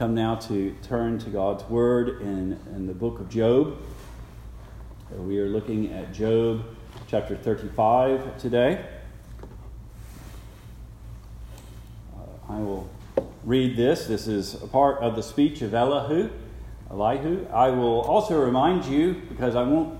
come 0.00 0.14
now 0.14 0.34
to 0.34 0.74
turn 0.82 1.18
to 1.18 1.28
God's 1.28 1.62
Word 1.64 2.22
in, 2.22 2.58
in 2.74 2.86
the 2.86 2.94
book 2.94 3.20
of 3.20 3.28
Job. 3.28 3.76
We 5.14 5.38
are 5.40 5.48
looking 5.48 5.92
at 5.92 6.14
Job 6.14 6.64
chapter 7.06 7.36
35 7.36 8.38
today. 8.38 8.82
Uh, 12.14 12.22
I 12.48 12.56
will 12.60 12.88
read 13.44 13.76
this. 13.76 14.06
This 14.06 14.26
is 14.26 14.54
a 14.54 14.66
part 14.66 15.02
of 15.02 15.16
the 15.16 15.22
speech 15.22 15.60
of 15.60 15.74
Elihu. 15.74 16.30
Elihu. 16.90 17.46
I 17.52 17.68
will 17.68 18.00
also 18.00 18.42
remind 18.42 18.86
you, 18.86 19.20
because 19.28 19.54
I 19.54 19.64
won't 19.64 19.98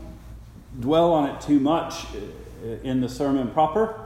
dwell 0.81 1.13
on 1.13 1.29
it 1.29 1.43
too 1.43 1.61
much 1.61 2.07
uh, 2.07 2.69
in 2.83 3.03
the 3.03 3.09
sermon 3.11 3.51
proper, 3.51 4.00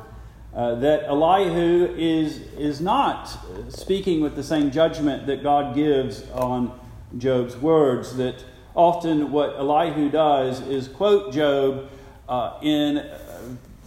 uh, 0.54 0.76
that 0.76 1.04
Elihu 1.04 1.94
is, 1.96 2.38
is 2.56 2.80
not 2.80 3.28
speaking 3.70 4.20
with 4.20 4.36
the 4.36 4.42
same 4.42 4.70
judgment 4.70 5.26
that 5.26 5.42
God 5.42 5.74
gives 5.74 6.28
on 6.30 6.78
Job's 7.18 7.56
words. 7.56 8.16
That 8.16 8.44
often 8.76 9.32
what 9.32 9.56
Elihu 9.56 10.10
does 10.10 10.60
is 10.60 10.86
quote 10.86 11.32
Job 11.32 11.90
uh, 12.28 12.58
in 12.62 13.10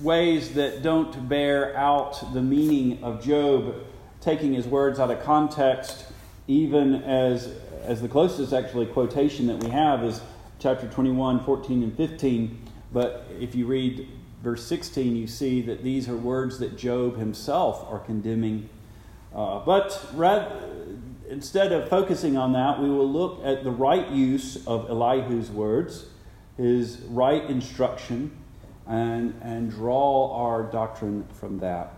ways 0.01 0.53
that 0.53 0.83
don't 0.83 1.27
bear 1.29 1.75
out 1.77 2.33
the 2.33 2.41
meaning 2.41 3.01
of 3.03 3.23
Job, 3.23 3.75
taking 4.21 4.53
his 4.53 4.67
words 4.67 4.99
out 4.99 5.09
of 5.09 5.23
context, 5.23 6.05
even 6.47 6.95
as, 7.03 7.49
as 7.83 8.01
the 8.01 8.07
closest 8.09 8.53
actually 8.53 8.85
quotation 8.87 9.47
that 9.47 9.63
we 9.63 9.69
have 9.69 10.03
is 10.03 10.21
chapter 10.59 10.87
21, 10.87 11.43
14, 11.43 11.83
and 11.83 11.95
15. 11.95 12.61
But 12.91 13.25
if 13.39 13.55
you 13.55 13.65
read 13.65 14.07
verse 14.41 14.65
16, 14.65 15.15
you 15.15 15.27
see 15.27 15.61
that 15.61 15.83
these 15.83 16.07
are 16.07 16.15
words 16.15 16.59
that 16.59 16.77
Job 16.77 17.17
himself 17.17 17.85
are 17.89 17.99
condemning. 17.99 18.69
Uh, 19.33 19.59
but 19.59 20.05
rather, 20.13 20.87
instead 21.29 21.71
of 21.71 21.89
focusing 21.89 22.37
on 22.37 22.53
that, 22.53 22.81
we 22.81 22.89
will 22.89 23.09
look 23.09 23.41
at 23.43 23.63
the 23.63 23.71
right 23.71 24.09
use 24.09 24.65
of 24.67 24.89
Elihu's 24.89 25.49
words, 25.49 26.05
his 26.55 26.99
right 27.09 27.43
instruction, 27.49 28.31
and, 28.87 29.39
and 29.41 29.69
draw 29.69 30.33
our 30.35 30.63
doctrine 30.63 31.25
from 31.33 31.59
that. 31.59 31.93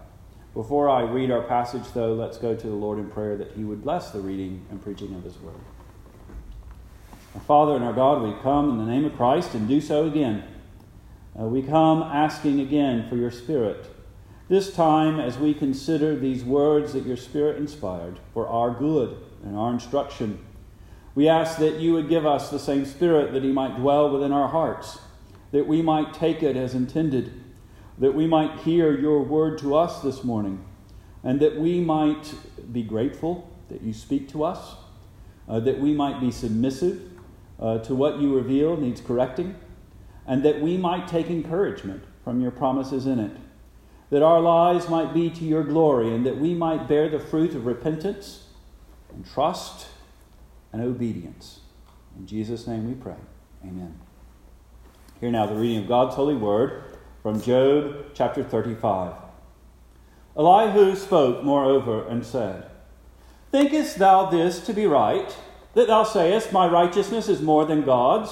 Before 0.53 0.89
I 0.89 1.03
read 1.03 1.29
our 1.29 1.43
passage, 1.43 1.83
though, 1.93 2.13
let's 2.13 2.37
go 2.37 2.55
to 2.55 2.67
the 2.67 2.73
Lord 2.73 2.97
in 2.97 3.09
prayer 3.09 3.37
that 3.37 3.51
He 3.51 3.63
would 3.63 3.83
bless 3.83 4.11
the 4.11 4.19
reading 4.19 4.65
and 4.71 4.81
preaching 4.81 5.13
of 5.13 5.23
His 5.23 5.37
word. 5.37 5.53
Our 7.35 7.41
Father 7.41 7.75
and 7.75 7.85
our 7.85 7.93
God, 7.93 8.23
we 8.23 8.33
come 8.41 8.71
in 8.71 8.77
the 8.79 8.91
name 8.91 9.05
of 9.05 9.15
Christ 9.15 9.53
and 9.53 9.67
do 9.67 9.79
so 9.79 10.07
again. 10.07 10.43
Uh, 11.39 11.45
we 11.45 11.61
come 11.61 12.03
asking 12.03 12.59
again 12.59 13.07
for 13.07 13.15
your 13.15 13.31
Spirit. 13.31 13.85
This 14.49 14.73
time, 14.73 15.19
as 15.19 15.37
we 15.37 15.53
consider 15.53 16.15
these 16.15 16.43
words 16.43 16.91
that 16.93 17.05
your 17.05 17.15
Spirit 17.15 17.57
inspired 17.57 18.19
for 18.33 18.47
our 18.47 18.71
good 18.71 19.15
and 19.43 19.55
our 19.55 19.71
instruction, 19.71 20.43
we 21.15 21.29
ask 21.29 21.57
that 21.59 21.75
you 21.75 21.93
would 21.93 22.09
give 22.09 22.25
us 22.25 22.49
the 22.49 22.59
same 22.59 22.83
Spirit 22.83 23.31
that 23.31 23.43
he 23.43 23.53
might 23.53 23.77
dwell 23.77 24.09
within 24.09 24.33
our 24.33 24.49
hearts, 24.49 24.99
that 25.51 25.65
we 25.65 25.81
might 25.81 26.13
take 26.13 26.43
it 26.43 26.57
as 26.57 26.73
intended, 26.73 27.31
that 27.97 28.13
we 28.13 28.27
might 28.27 28.59
hear 28.61 28.97
your 28.97 29.21
word 29.23 29.57
to 29.59 29.75
us 29.75 30.01
this 30.01 30.25
morning, 30.25 30.65
and 31.23 31.39
that 31.39 31.57
we 31.57 31.79
might 31.79 32.33
be 32.73 32.83
grateful 32.83 33.49
that 33.69 33.81
you 33.81 33.93
speak 33.93 34.27
to 34.29 34.43
us, 34.43 34.75
uh, 35.47 35.59
that 35.61 35.79
we 35.79 35.93
might 35.93 36.19
be 36.19 36.31
submissive 36.31 37.01
uh, 37.61 37.77
to 37.77 37.95
what 37.95 38.19
you 38.19 38.35
reveal 38.35 38.75
needs 38.75 38.99
correcting 38.99 39.55
and 40.29 40.43
that 40.43 40.61
we 40.61 40.77
might 40.77 41.07
take 41.07 41.27
encouragement 41.27 42.03
from 42.23 42.39
your 42.39 42.51
promises 42.51 43.07
in 43.07 43.17
it, 43.19 43.35
that 44.11 44.21
our 44.21 44.39
lives 44.39 44.87
might 44.87 45.11
be 45.11 45.27
to 45.27 45.43
your 45.43 45.63
glory, 45.63 46.13
and 46.13 46.23
that 46.23 46.37
we 46.37 46.53
might 46.53 46.87
bear 46.87 47.09
the 47.09 47.19
fruit 47.19 47.55
of 47.55 47.65
repentance 47.65 48.43
and 49.11 49.25
trust 49.25 49.87
and 50.71 50.83
obedience. 50.83 51.61
In 52.15 52.27
Jesus' 52.27 52.67
name 52.67 52.87
we 52.87 52.93
pray. 52.93 53.17
Amen. 53.63 53.99
Hear 55.19 55.31
now 55.31 55.47
the 55.47 55.55
reading 55.55 55.79
of 55.79 55.87
God's 55.87 56.15
holy 56.15 56.35
word 56.35 56.83
from 57.23 57.41
Job 57.41 58.05
chapter 58.13 58.43
35. 58.43 59.15
Elihu 60.37 60.95
spoke, 60.95 61.43
moreover, 61.43 62.07
and 62.07 62.23
said, 62.23 62.69
Thinkest 63.51 63.97
thou 63.97 64.29
this 64.29 64.59
to 64.67 64.73
be 64.73 64.85
right, 64.85 65.35
that 65.73 65.87
thou 65.87 66.03
sayest, 66.03 66.53
My 66.53 66.67
righteousness 66.67 67.27
is 67.27 67.41
more 67.41 67.65
than 67.65 67.81
God's? 67.81 68.29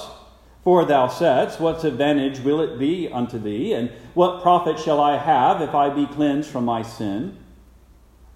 For 0.68 0.84
thou 0.84 1.08
saidst, 1.08 1.60
What 1.60 1.82
advantage 1.82 2.40
will 2.40 2.60
it 2.60 2.78
be 2.78 3.08
unto 3.10 3.38
thee? 3.38 3.72
And 3.72 3.88
what 4.12 4.42
profit 4.42 4.78
shall 4.78 5.00
I 5.00 5.16
have 5.16 5.62
if 5.62 5.74
I 5.74 5.88
be 5.88 6.04
cleansed 6.04 6.50
from 6.50 6.66
my 6.66 6.82
sin? 6.82 7.38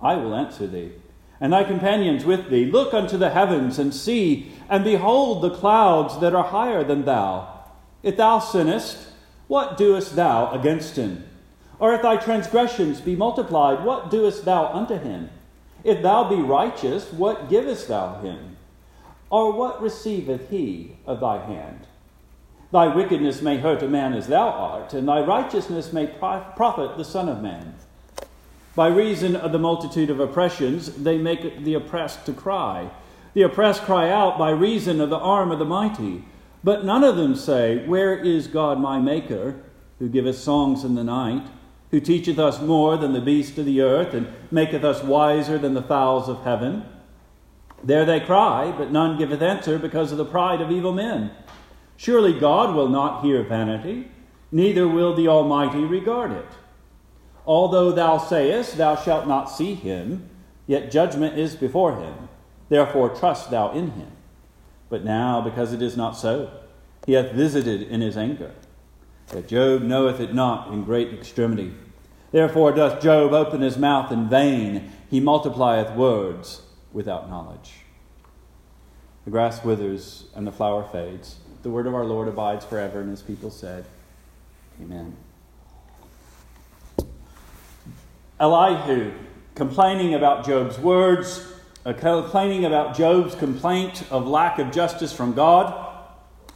I 0.00 0.14
will 0.14 0.34
answer 0.34 0.66
thee, 0.66 0.92
and 1.42 1.52
thy 1.52 1.64
companions 1.64 2.24
with 2.24 2.48
thee. 2.48 2.64
Look 2.64 2.94
unto 2.94 3.18
the 3.18 3.28
heavens 3.28 3.78
and 3.78 3.92
see, 3.92 4.50
and 4.70 4.82
behold 4.82 5.42
the 5.42 5.50
clouds 5.50 6.20
that 6.20 6.34
are 6.34 6.44
higher 6.44 6.82
than 6.82 7.04
thou. 7.04 7.66
If 8.02 8.16
thou 8.16 8.38
sinnest, 8.38 9.08
what 9.46 9.76
doest 9.76 10.16
thou 10.16 10.52
against 10.52 10.96
him? 10.96 11.28
Or 11.78 11.92
if 11.92 12.00
thy 12.00 12.16
transgressions 12.16 13.02
be 13.02 13.14
multiplied, 13.14 13.84
what 13.84 14.10
doest 14.10 14.46
thou 14.46 14.72
unto 14.72 14.96
him? 14.96 15.28
If 15.84 16.00
thou 16.00 16.30
be 16.30 16.36
righteous, 16.36 17.12
what 17.12 17.50
givest 17.50 17.88
thou 17.88 18.22
him? 18.22 18.56
Or 19.28 19.52
what 19.52 19.82
receiveth 19.82 20.48
he 20.48 20.96
of 21.04 21.20
thy 21.20 21.36
hand? 21.36 21.88
Thy 22.72 22.86
wickedness 22.86 23.42
may 23.42 23.58
hurt 23.58 23.82
a 23.82 23.88
man 23.88 24.14
as 24.14 24.28
thou 24.28 24.48
art, 24.48 24.94
and 24.94 25.06
thy 25.06 25.20
righteousness 25.20 25.92
may 25.92 26.06
profit 26.06 26.96
the 26.96 27.04
Son 27.04 27.28
of 27.28 27.42
Man. 27.42 27.74
By 28.74 28.88
reason 28.88 29.36
of 29.36 29.52
the 29.52 29.58
multitude 29.58 30.08
of 30.08 30.18
oppressions, 30.18 30.86
they 30.94 31.18
make 31.18 31.64
the 31.64 31.74
oppressed 31.74 32.24
to 32.24 32.32
cry. 32.32 32.90
The 33.34 33.42
oppressed 33.42 33.82
cry 33.82 34.08
out 34.08 34.38
by 34.38 34.50
reason 34.50 35.02
of 35.02 35.10
the 35.10 35.18
arm 35.18 35.50
of 35.50 35.58
the 35.58 35.66
mighty. 35.66 36.24
But 36.64 36.82
none 36.82 37.04
of 37.04 37.16
them 37.16 37.36
say, 37.36 37.86
Where 37.86 38.16
is 38.16 38.46
God 38.46 38.80
my 38.80 38.98
Maker, 38.98 39.56
who 39.98 40.08
giveth 40.08 40.38
songs 40.38 40.82
in 40.82 40.94
the 40.94 41.04
night, 41.04 41.46
who 41.90 42.00
teacheth 42.00 42.38
us 42.38 42.62
more 42.62 42.96
than 42.96 43.12
the 43.12 43.20
beasts 43.20 43.58
of 43.58 43.66
the 43.66 43.82
earth, 43.82 44.14
and 44.14 44.32
maketh 44.50 44.82
us 44.82 45.02
wiser 45.02 45.58
than 45.58 45.74
the 45.74 45.82
fowls 45.82 46.26
of 46.26 46.42
heaven? 46.44 46.86
There 47.84 48.06
they 48.06 48.20
cry, 48.20 48.72
but 48.72 48.90
none 48.90 49.18
giveth 49.18 49.42
answer 49.42 49.78
because 49.78 50.10
of 50.10 50.18
the 50.18 50.24
pride 50.24 50.62
of 50.62 50.70
evil 50.70 50.92
men. 50.92 51.32
Surely 52.02 52.32
God 52.32 52.74
will 52.74 52.88
not 52.88 53.22
hear 53.22 53.44
vanity, 53.44 54.08
neither 54.50 54.88
will 54.88 55.14
the 55.14 55.28
Almighty 55.28 55.84
regard 55.84 56.32
it. 56.32 56.48
Although 57.46 57.92
thou 57.92 58.18
sayest, 58.18 58.76
Thou 58.76 58.96
shalt 58.96 59.28
not 59.28 59.44
see 59.44 59.74
him, 59.74 60.28
yet 60.66 60.90
judgment 60.90 61.38
is 61.38 61.54
before 61.54 61.94
him. 61.94 62.28
Therefore 62.68 63.10
trust 63.10 63.52
thou 63.52 63.70
in 63.70 63.92
him. 63.92 64.10
But 64.88 65.04
now, 65.04 65.40
because 65.42 65.72
it 65.72 65.80
is 65.80 65.96
not 65.96 66.16
so, 66.16 66.50
he 67.06 67.12
hath 67.12 67.30
visited 67.30 67.82
in 67.82 68.00
his 68.00 68.16
anger. 68.16 68.50
That 69.28 69.46
Job 69.46 69.82
knoweth 69.82 70.18
it 70.18 70.34
not 70.34 70.72
in 70.72 70.82
great 70.82 71.14
extremity. 71.14 71.72
Therefore 72.32 72.72
doth 72.72 73.00
Job 73.00 73.32
open 73.32 73.60
his 73.60 73.78
mouth 73.78 74.10
in 74.10 74.28
vain, 74.28 74.90
he 75.08 75.20
multiplieth 75.20 75.94
words 75.94 76.62
without 76.92 77.30
knowledge. 77.30 77.74
The 79.24 79.30
grass 79.30 79.62
withers 79.64 80.24
and 80.34 80.44
the 80.44 80.50
flower 80.50 80.82
fades 80.90 81.36
the 81.62 81.70
word 81.70 81.86
of 81.86 81.94
our 81.94 82.04
Lord 82.04 82.28
abides 82.28 82.64
forever, 82.64 83.00
and 83.00 83.10
his 83.10 83.22
people 83.22 83.50
said, 83.50 83.84
Amen. 84.80 85.16
Elihu, 88.40 89.12
complaining 89.54 90.14
about 90.14 90.44
Job's 90.44 90.78
words, 90.78 91.46
complaining 91.84 92.64
about 92.64 92.96
Job's 92.96 93.34
complaint 93.34 94.02
of 94.10 94.26
lack 94.26 94.58
of 94.58 94.72
justice 94.72 95.12
from 95.12 95.34
God. 95.34 95.90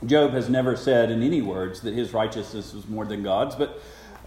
Job 0.05 0.33
has 0.33 0.49
never 0.49 0.77
said 0.77 1.11
in 1.11 1.23
any 1.23 1.41
words 1.41 1.81
that 1.83 1.94
his 1.94 2.12
righteousness 2.12 2.75
was 2.75 2.88
more 2.88 3.05
than 3.05 3.23
God's, 3.23 3.55
but 3.55 3.81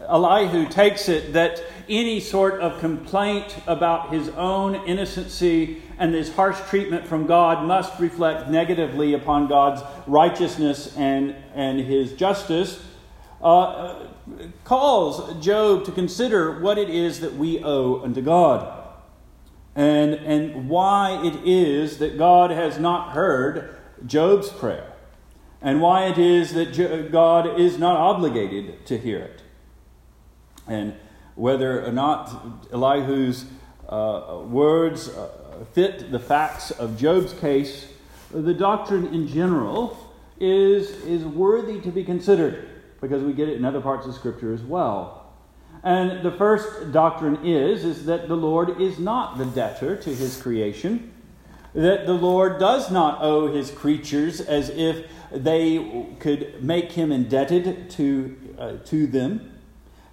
Elihu 0.08 0.68
takes 0.70 1.10
it 1.10 1.34
that 1.34 1.62
any 1.90 2.20
sort 2.20 2.62
of 2.62 2.80
complaint 2.80 3.58
about 3.68 4.14
his 4.14 4.30
own 4.30 4.76
innocency 4.76 5.82
and 6.00 6.14
his 6.14 6.34
harsh 6.34 6.58
treatment 6.70 7.06
from 7.06 7.28
God 7.28 7.68
must 7.68 8.00
reflect 8.00 8.50
negatively 8.50 9.14
upon 9.14 9.48
God's 9.48 9.84
righteousness 10.08 10.96
and, 10.96 11.36
and 11.54 11.80
his 11.80 12.14
justice, 12.14 12.82
uh, 13.42 14.06
calls 14.64 15.44
Job 15.44 15.84
to 15.86 15.92
consider 15.92 16.62
what 16.62 16.78
it 16.78 16.90
is 16.90 17.20
that 17.20 17.36
we 17.36 17.62
owe 17.62 18.02
unto 18.02 18.22
God. 18.22 18.78
And, 19.76 20.14
and 20.14 20.70
why 20.70 21.22
it 21.24 21.36
is 21.46 21.98
that 22.00 22.18
God 22.18 22.52
has 22.52 22.80
not 22.80 23.12
heard 23.12 23.78
Job's 24.06 24.50
prayer, 24.50 24.94
and 25.62 25.82
why 25.82 26.06
it 26.06 26.18
is 26.18 26.54
that 26.54 27.12
God 27.12 27.60
is 27.60 27.78
not 27.78 27.98
obligated 27.98 28.86
to 28.88 28.98
hear 28.98 29.20
it. 29.20 29.42
And 30.66 30.96
whether 31.36 31.86
or 31.86 31.92
not 31.92 32.72
Elihu's 32.72 33.46
uh, 33.88 34.42
words 34.46 35.10
uh, 35.10 35.30
fit 35.66 36.12
the 36.12 36.20
facts 36.20 36.72
of 36.72 36.98
Job's 36.98 37.34
case, 37.34 37.88
the 38.32 38.54
doctrine 38.54 39.14
in 39.14 39.28
general 39.28 39.98
is, 40.40 40.90
is 41.04 41.24
worthy 41.24 41.82
to 41.82 41.92
be 41.92 42.04
considered 42.04 42.68
because 43.02 43.24
we 43.24 43.34
get 43.34 43.50
it 43.50 43.58
in 43.58 43.66
other 43.66 43.82
parts 43.82 44.06
of 44.06 44.14
Scripture 44.14 44.54
as 44.54 44.62
well. 44.62 45.34
And 45.84 46.24
the 46.24 46.32
first 46.32 46.92
doctrine 46.92 47.46
is, 47.46 47.86
is 47.86 48.06
that 48.06 48.28
the 48.28 48.36
Lord 48.36 48.82
is 48.82 49.00
not 49.00 49.38
the 49.38 49.46
debtor 49.46 49.96
to 49.96 50.14
his 50.14 50.42
creation, 50.42 51.12
that 51.74 52.06
the 52.06 52.14
Lord 52.14 52.60
does 52.60 52.92
not 52.92 53.22
owe 53.22 53.54
his 53.54 53.72
creatures 53.72 54.42
as 54.42 54.70
if 54.70 55.06
they 55.32 56.06
could 56.20 56.64
make 56.64 56.92
him 56.92 57.12
indebted 57.12 57.90
to, 57.92 58.38
uh, 58.58 58.74
to 58.86 59.08
them. 59.08 59.60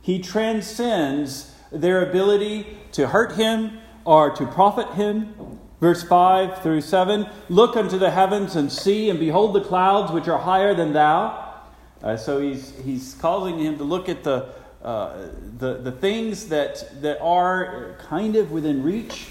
He 0.03 0.21
transcends 0.21 1.55
their 1.73 2.09
ability 2.09 2.79
to 2.93 3.09
hurt 3.09 3.33
him 3.33 3.79
or 4.07 4.31
to 4.31 4.47
profit 4.47 4.89
him. 4.95 5.35
Verse 5.81 6.03
5 6.03 6.63
through 6.63 6.81
7 6.81 7.29
Look 7.51 7.77
unto 7.77 7.99
the 7.99 8.11
heavens 8.11 8.57
and 8.57 8.73
see, 8.73 9.11
and 9.11 9.21
behold 9.21 9.55
the 9.55 9.61
clouds 9.61 10.11
which 10.13 10.29
are 10.29 10.39
higher 10.39 10.75
than 10.75 10.95
thou. 10.95 11.55
Uh, 12.03 12.17
so 12.17 12.41
he's, 12.41 12.73
he's 12.85 13.15
causing 13.15 13.59
him 13.59 13.77
to 13.79 13.85
look 13.85 14.09
at 14.09 14.23
the, 14.23 14.49
uh, 14.83 15.29
the, 15.59 15.75
the 15.79 15.93
things 15.93 16.49
that, 16.49 17.03
that 17.03 17.21
are 17.21 17.99
kind 18.09 18.37
of 18.37 18.53
within 18.53 18.83
reach 18.83 19.27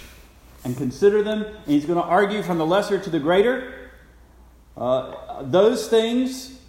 and 0.63 0.75
consider 0.75 1.23
them. 1.23 1.43
And 1.43 1.65
he's 1.65 1.85
going 1.85 1.99
to 1.99 2.05
argue 2.05 2.43
from 2.43 2.57
the 2.57 2.65
lesser 2.65 2.99
to 2.99 3.09
the 3.09 3.19
greater. 3.19 3.91
Uh, 4.75 5.41
those 5.43 5.87
things, 5.87 6.59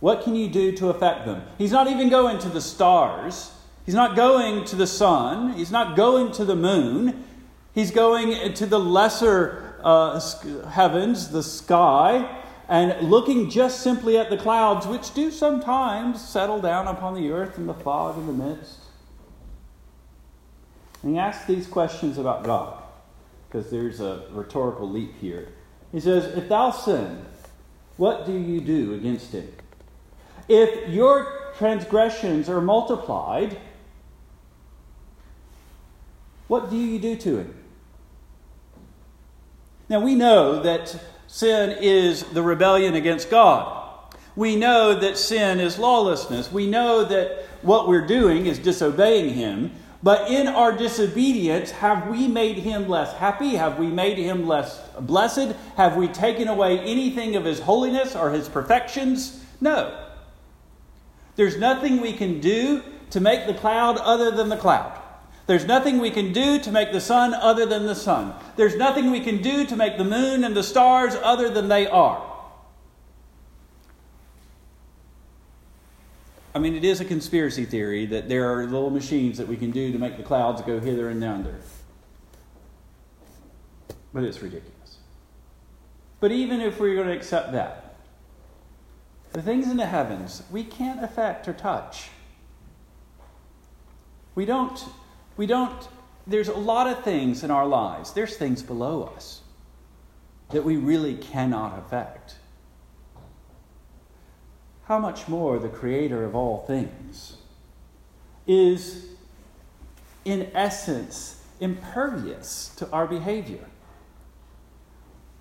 what 0.00 0.22
can 0.22 0.34
you 0.34 0.48
do 0.48 0.72
to 0.72 0.88
affect 0.88 1.24
them? 1.24 1.42
He's 1.56 1.72
not 1.72 1.88
even 1.88 2.08
going 2.10 2.38
to 2.40 2.48
the 2.48 2.60
stars. 2.60 3.52
He's 3.86 3.94
not 3.94 4.16
going 4.16 4.64
to 4.66 4.76
the 4.76 4.86
sun. 4.86 5.54
He's 5.54 5.70
not 5.70 5.96
going 5.96 6.32
to 6.32 6.44
the 6.44 6.56
moon. 6.56 7.24
He's 7.78 7.92
going 7.92 8.54
to 8.54 8.66
the 8.66 8.80
lesser 8.80 9.76
uh, 9.84 10.18
heavens, 10.68 11.28
the 11.28 11.44
sky, 11.44 12.42
and 12.68 13.08
looking 13.08 13.48
just 13.48 13.82
simply 13.82 14.18
at 14.18 14.30
the 14.30 14.36
clouds, 14.36 14.84
which 14.84 15.14
do 15.14 15.30
sometimes 15.30 16.20
settle 16.20 16.60
down 16.60 16.88
upon 16.88 17.14
the 17.14 17.30
earth 17.30 17.56
in 17.56 17.68
the 17.68 17.74
fog 17.74 18.18
in 18.18 18.26
the 18.26 18.32
midst. 18.32 18.80
And 21.04 21.12
he 21.12 21.20
asks 21.20 21.46
these 21.46 21.68
questions 21.68 22.18
about 22.18 22.42
God, 22.42 22.82
because 23.48 23.70
there's 23.70 24.00
a 24.00 24.24
rhetorical 24.32 24.90
leap 24.90 25.14
here. 25.20 25.46
He 25.92 26.00
says, 26.00 26.36
If 26.36 26.48
thou 26.48 26.72
sin, 26.72 27.24
what 27.96 28.26
do 28.26 28.36
you 28.36 28.60
do 28.60 28.94
against 28.94 29.30
him? 29.30 29.52
If 30.48 30.88
your 30.88 31.52
transgressions 31.56 32.48
are 32.48 32.60
multiplied, 32.60 33.56
what 36.48 36.70
do 36.70 36.76
you 36.76 36.98
do 36.98 37.14
to 37.14 37.38
him? 37.38 37.54
Now 39.88 40.00
we 40.00 40.14
know 40.14 40.62
that 40.62 40.96
sin 41.26 41.76
is 41.80 42.22
the 42.24 42.42
rebellion 42.42 42.94
against 42.94 43.30
God. 43.30 43.74
We 44.36 44.54
know 44.54 44.94
that 44.94 45.18
sin 45.18 45.60
is 45.60 45.78
lawlessness. 45.78 46.52
We 46.52 46.66
know 46.66 47.04
that 47.04 47.44
what 47.62 47.88
we're 47.88 48.06
doing 48.06 48.46
is 48.46 48.58
disobeying 48.58 49.34
Him. 49.34 49.72
But 50.02 50.30
in 50.30 50.46
our 50.46 50.72
disobedience, 50.72 51.72
have 51.72 52.08
we 52.08 52.28
made 52.28 52.58
Him 52.58 52.88
less 52.88 53.12
happy? 53.14 53.56
Have 53.56 53.78
we 53.78 53.88
made 53.88 54.16
Him 54.16 54.46
less 54.46 54.80
blessed? 55.00 55.56
Have 55.76 55.96
we 55.96 56.06
taken 56.06 56.46
away 56.46 56.78
anything 56.78 57.34
of 57.34 57.44
His 57.44 57.58
holiness 57.58 58.14
or 58.14 58.30
His 58.30 58.48
perfections? 58.48 59.44
No. 59.60 60.06
There's 61.34 61.56
nothing 61.56 62.00
we 62.00 62.12
can 62.12 62.40
do 62.40 62.82
to 63.10 63.20
make 63.20 63.46
the 63.46 63.54
cloud 63.54 63.96
other 63.98 64.30
than 64.30 64.48
the 64.48 64.56
cloud. 64.56 64.97
There's 65.48 65.64
nothing 65.64 65.98
we 65.98 66.10
can 66.10 66.34
do 66.34 66.58
to 66.58 66.70
make 66.70 66.92
the 66.92 67.00
sun 67.00 67.32
other 67.32 67.64
than 67.64 67.86
the 67.86 67.94
sun. 67.94 68.34
There's 68.56 68.76
nothing 68.76 69.10
we 69.10 69.20
can 69.20 69.40
do 69.40 69.64
to 69.64 69.76
make 69.76 69.96
the 69.96 70.04
moon 70.04 70.44
and 70.44 70.54
the 70.54 70.62
stars 70.62 71.14
other 71.14 71.48
than 71.48 71.68
they 71.68 71.86
are. 71.86 72.22
I 76.54 76.58
mean, 76.58 76.74
it 76.74 76.84
is 76.84 77.00
a 77.00 77.04
conspiracy 77.06 77.64
theory 77.64 78.04
that 78.04 78.28
there 78.28 78.52
are 78.52 78.66
little 78.66 78.90
machines 78.90 79.38
that 79.38 79.48
we 79.48 79.56
can 79.56 79.70
do 79.70 79.90
to 79.90 79.98
make 79.98 80.18
the 80.18 80.22
clouds 80.22 80.60
go 80.60 80.80
hither 80.80 81.08
and 81.08 81.22
yonder. 81.22 81.54
But 84.12 84.24
it's 84.24 84.42
ridiculous. 84.42 84.98
But 86.20 86.30
even 86.30 86.60
if 86.60 86.78
we're 86.78 86.94
going 86.94 87.06
to 87.06 87.14
accept 87.14 87.52
that, 87.52 87.94
the 89.32 89.40
things 89.40 89.70
in 89.70 89.78
the 89.78 89.86
heavens 89.86 90.42
we 90.50 90.62
can't 90.62 91.02
affect 91.02 91.48
or 91.48 91.54
touch. 91.54 92.10
We 94.34 94.44
don't 94.44 94.78
we 95.38 95.46
don't, 95.46 95.88
there's 96.26 96.48
a 96.48 96.56
lot 96.56 96.86
of 96.88 97.02
things 97.02 97.42
in 97.42 97.50
our 97.50 97.66
lives, 97.66 98.12
there's 98.12 98.36
things 98.36 98.62
below 98.62 99.04
us 99.16 99.40
that 100.50 100.64
we 100.64 100.76
really 100.76 101.14
cannot 101.14 101.78
affect. 101.78 102.34
How 104.84 104.98
much 104.98 105.28
more 105.28 105.58
the 105.58 105.68
Creator 105.68 106.24
of 106.24 106.34
all 106.34 106.64
things 106.66 107.36
is, 108.46 109.06
in 110.24 110.50
essence, 110.54 111.44
impervious 111.60 112.72
to 112.76 112.90
our 112.90 113.06
behavior. 113.06 113.66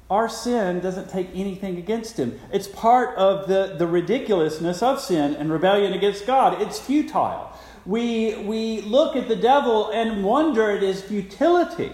Our 0.09 0.29
sin 0.29 0.79
doesn't 0.79 1.09
take 1.09 1.29
anything 1.33 1.77
against 1.77 2.17
him. 2.17 2.39
It's 2.51 2.67
part 2.67 3.17
of 3.17 3.47
the, 3.47 3.75
the 3.77 3.87
ridiculousness 3.87 4.81
of 4.83 5.01
sin 5.01 5.35
and 5.35 5.51
rebellion 5.51 5.93
against 5.93 6.27
God. 6.27 6.61
It's 6.61 6.79
futile 6.79 7.51
we, 7.87 8.35
we 8.43 8.81
look 8.81 9.15
at 9.15 9.29
the 9.29 9.35
devil 9.35 9.89
and 9.91 10.23
wonder 10.23 10.71
at 10.71 10.81
his 10.81 11.01
futility. 11.01 11.93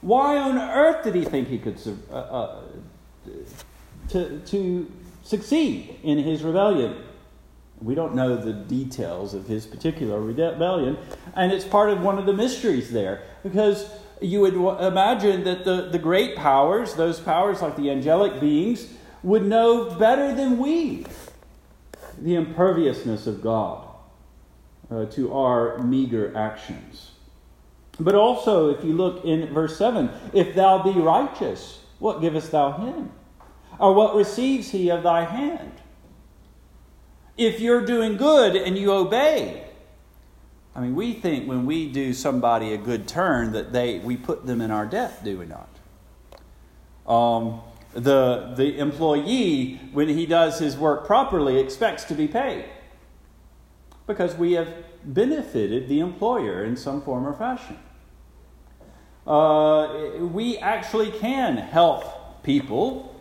Why 0.00 0.38
on 0.38 0.56
earth 0.56 1.02
did 1.04 1.16
he 1.16 1.24
think 1.24 1.48
he 1.48 1.58
could 1.58 1.78
uh, 2.10 2.14
uh, 2.14 2.62
to, 4.10 4.38
to 4.38 4.92
succeed 5.24 5.98
in 6.04 6.18
his 6.18 6.44
rebellion? 6.44 6.96
We 7.80 7.96
don't 7.96 8.14
know 8.14 8.36
the 8.36 8.52
details 8.52 9.34
of 9.34 9.48
his 9.48 9.66
particular 9.66 10.20
rebellion, 10.20 10.96
and 11.34 11.52
it's 11.52 11.64
part 11.64 11.90
of 11.90 12.02
one 12.02 12.18
of 12.18 12.26
the 12.26 12.32
mysteries 12.32 12.92
there 12.92 13.22
because 13.42 13.90
you 14.20 14.40
would 14.40 14.54
imagine 14.54 15.42
that 15.42 15.64
the, 15.64 15.88
the 15.90 15.98
great 15.98 16.36
powers, 16.36 16.94
those 16.94 17.18
powers 17.18 17.60
like 17.60 17.76
the 17.76 17.90
angelic 17.90 18.40
beings, 18.40 18.86
would 19.24 19.44
know 19.44 19.90
better 19.96 20.32
than 20.32 20.58
we 20.58 21.04
the 22.20 22.36
imperviousness 22.36 23.26
of 23.26 23.42
God 23.42 23.91
uh, 24.92 25.06
to 25.06 25.32
our 25.32 25.78
meager 25.78 26.36
actions. 26.36 27.12
But 27.98 28.14
also, 28.14 28.70
if 28.70 28.84
you 28.84 28.92
look 28.94 29.24
in 29.24 29.52
verse 29.52 29.76
7, 29.76 30.10
if 30.32 30.54
thou 30.54 30.82
be 30.82 30.98
righteous, 30.98 31.80
what 31.98 32.20
givest 32.20 32.50
thou 32.50 32.72
him? 32.72 33.12
Or 33.78 33.94
what 33.94 34.14
receives 34.14 34.70
he 34.70 34.90
of 34.90 35.02
thy 35.02 35.24
hand? 35.24 35.72
If 37.36 37.60
you're 37.60 37.84
doing 37.84 38.16
good 38.16 38.56
and 38.56 38.76
you 38.76 38.92
obey, 38.92 39.64
I 40.74 40.80
mean, 40.80 40.94
we 40.94 41.12
think 41.14 41.48
when 41.48 41.66
we 41.66 41.90
do 41.90 42.12
somebody 42.12 42.72
a 42.72 42.78
good 42.78 43.06
turn 43.06 43.52
that 43.52 43.72
they 43.72 43.98
we 43.98 44.16
put 44.16 44.46
them 44.46 44.60
in 44.60 44.70
our 44.70 44.86
debt, 44.86 45.22
do 45.24 45.38
we 45.38 45.46
not? 45.46 45.68
Um, 47.06 47.60
the 47.94 48.52
the 48.56 48.78
employee, 48.78 49.80
when 49.92 50.08
he 50.08 50.24
does 50.24 50.58
his 50.58 50.76
work 50.76 51.06
properly, 51.06 51.58
expects 51.58 52.04
to 52.04 52.14
be 52.14 52.26
paid 52.26 52.64
because 54.06 54.34
we 54.34 54.52
have 54.52 54.68
benefited 55.04 55.88
the 55.88 56.00
employer 56.00 56.64
in 56.64 56.76
some 56.76 57.02
form 57.02 57.26
or 57.26 57.32
fashion. 57.32 57.78
Uh, 59.26 60.18
we 60.20 60.58
actually 60.58 61.10
can 61.12 61.56
help 61.56 62.42
people, 62.42 63.20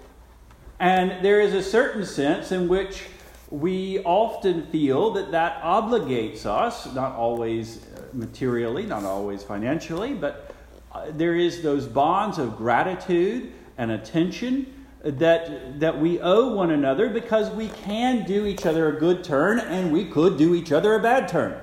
and 0.80 1.24
there 1.24 1.40
is 1.40 1.54
a 1.54 1.62
certain 1.62 2.06
sense 2.06 2.52
in 2.52 2.68
which 2.68 3.06
we 3.52 4.00
often 4.00 4.66
feel 4.68 5.12
that 5.12 5.32
that 5.32 5.62
obligates 5.62 6.46
us, 6.46 6.92
not 6.96 7.14
always 7.14 7.86
materially, 8.14 8.86
not 8.86 9.04
always 9.04 9.44
financially, 9.44 10.14
but 10.14 10.56
uh, 10.92 11.06
there 11.12 11.36
is 11.36 11.62
those 11.62 11.86
bonds 11.86 12.38
of 12.38 12.58
gratitude 12.58 13.52
and 13.78 13.92
attention 13.92 14.81
that, 15.04 15.80
that 15.80 16.00
we 16.00 16.20
owe 16.20 16.54
one 16.54 16.72
another 16.72 17.10
because 17.10 17.50
we 17.50 17.70
can 17.70 18.26
do 18.26 18.46
each 18.46 18.66
other 18.66 18.96
a 18.96 19.00
good 19.00 19.24
turn 19.24 19.60
and 19.60 19.92
we 19.92 20.06
could 20.06 20.38
do 20.38 20.54
each 20.54 20.72
other 20.72 20.96
a 20.96 21.02
bad 21.02 21.28
turn. 21.28 21.60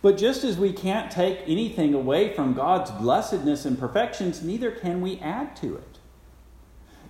But 0.00 0.16
just 0.16 0.44
as 0.44 0.58
we 0.58 0.72
can't 0.72 1.10
take 1.10 1.40
anything 1.46 1.94
away 1.94 2.34
from 2.34 2.52
God's 2.52 2.90
blessedness 2.90 3.64
and 3.64 3.78
perfections, 3.78 4.42
neither 4.42 4.70
can 4.70 5.00
we 5.00 5.18
add 5.18 5.56
to 5.56 5.76
it. 5.76 5.98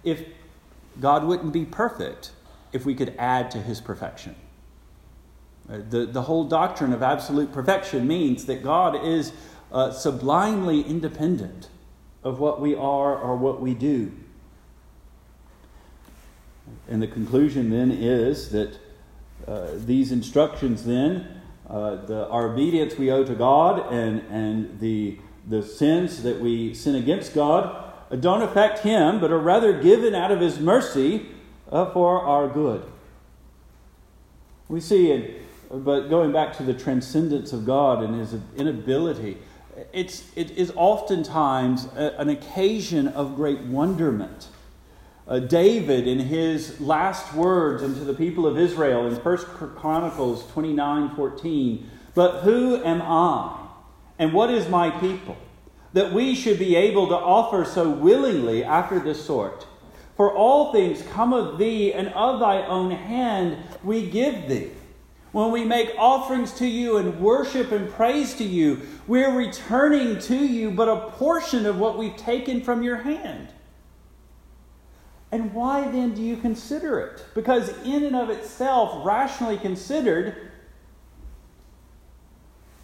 If 0.04 0.24
God 1.00 1.24
wouldn't 1.24 1.52
be 1.52 1.64
perfect 1.64 2.30
if 2.72 2.86
we 2.86 2.94
could 2.94 3.14
add 3.18 3.50
to 3.50 3.58
his 3.58 3.80
perfection. 3.80 4.36
Uh, 5.68 5.78
the, 5.88 6.06
the 6.06 6.22
whole 6.22 6.44
doctrine 6.44 6.92
of 6.92 7.02
absolute 7.02 7.52
perfection 7.52 8.06
means 8.06 8.44
that 8.46 8.62
God 8.62 9.04
is 9.04 9.32
uh, 9.72 9.90
sublimely 9.90 10.82
independent 10.82 11.68
of 12.24 12.40
what 12.40 12.60
we 12.60 12.74
are 12.74 13.16
or 13.16 13.36
what 13.36 13.60
we 13.60 13.74
do. 13.74 14.10
And 16.88 17.00
the 17.00 17.06
conclusion 17.06 17.70
then 17.70 17.90
is 17.90 18.50
that 18.50 18.78
uh, 19.46 19.68
these 19.74 20.10
instructions 20.10 20.84
then, 20.84 21.42
uh, 21.68 21.96
the, 22.06 22.26
our 22.28 22.52
obedience 22.52 22.96
we 22.96 23.10
owe 23.10 23.24
to 23.24 23.34
God 23.34 23.92
and, 23.92 24.22
and 24.30 24.80
the, 24.80 25.18
the 25.46 25.62
sins 25.62 26.22
that 26.22 26.40
we 26.40 26.72
sin 26.74 26.94
against 26.94 27.34
God 27.34 27.92
uh, 28.10 28.16
don't 28.16 28.42
affect 28.42 28.80
Him, 28.80 29.20
but 29.20 29.30
are 29.30 29.38
rather 29.38 29.80
given 29.80 30.14
out 30.14 30.30
of 30.30 30.40
His 30.40 30.58
mercy 30.58 31.26
uh, 31.70 31.90
for 31.92 32.22
our 32.22 32.48
good. 32.48 32.84
We 34.68 34.80
see, 34.80 35.10
in, 35.12 35.34
but 35.70 36.08
going 36.08 36.32
back 36.32 36.56
to 36.56 36.62
the 36.62 36.74
transcendence 36.74 37.52
of 37.52 37.66
God 37.66 38.02
and 38.02 38.18
His 38.18 38.34
inability 38.56 39.36
it's, 39.92 40.24
it 40.36 40.52
is 40.52 40.72
oftentimes 40.76 41.86
a, 41.96 42.18
an 42.20 42.28
occasion 42.28 43.08
of 43.08 43.36
great 43.36 43.60
wonderment. 43.60 44.48
Uh, 45.26 45.38
David, 45.38 46.06
in 46.06 46.18
his 46.18 46.80
last 46.80 47.32
words 47.34 47.82
unto 47.82 48.04
the 48.04 48.14
people 48.14 48.46
of 48.46 48.58
Israel 48.58 49.06
in 49.06 49.14
1 49.14 49.36
Chronicles 49.76 50.46
29 50.52 51.16
14, 51.16 51.90
but 52.14 52.42
who 52.42 52.82
am 52.84 53.00
I, 53.02 53.66
and 54.18 54.32
what 54.32 54.50
is 54.50 54.68
my 54.68 54.90
people, 54.90 55.36
that 55.94 56.12
we 56.12 56.34
should 56.34 56.58
be 56.58 56.76
able 56.76 57.08
to 57.08 57.16
offer 57.16 57.64
so 57.64 57.88
willingly 57.88 58.62
after 58.62 58.98
this 58.98 59.24
sort? 59.24 59.66
For 60.16 60.32
all 60.32 60.72
things 60.72 61.02
come 61.12 61.32
of 61.32 61.58
thee, 61.58 61.92
and 61.92 62.08
of 62.08 62.38
thy 62.38 62.64
own 62.66 62.90
hand 62.90 63.56
we 63.82 64.08
give 64.08 64.48
thee. 64.48 64.70
When 65.34 65.50
we 65.50 65.64
make 65.64 65.92
offerings 65.98 66.52
to 66.58 66.66
you 66.68 66.96
and 66.96 67.18
worship 67.18 67.72
and 67.72 67.90
praise 67.90 68.34
to 68.34 68.44
you, 68.44 68.82
we're 69.08 69.36
returning 69.36 70.20
to 70.20 70.36
you 70.36 70.70
but 70.70 70.88
a 70.88 71.10
portion 71.10 71.66
of 71.66 71.76
what 71.76 71.98
we've 71.98 72.16
taken 72.16 72.60
from 72.60 72.84
your 72.84 72.98
hand. 72.98 73.48
And 75.32 75.52
why 75.52 75.90
then 75.90 76.14
do 76.14 76.22
you 76.22 76.36
consider 76.36 77.00
it? 77.00 77.24
Because, 77.34 77.70
in 77.82 78.04
and 78.04 78.14
of 78.14 78.30
itself, 78.30 79.04
rationally 79.04 79.58
considered, 79.58 80.52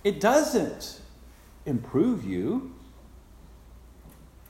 it 0.03 0.21
doesn't 0.21 1.01
improve 1.67 2.25
you. 2.25 2.75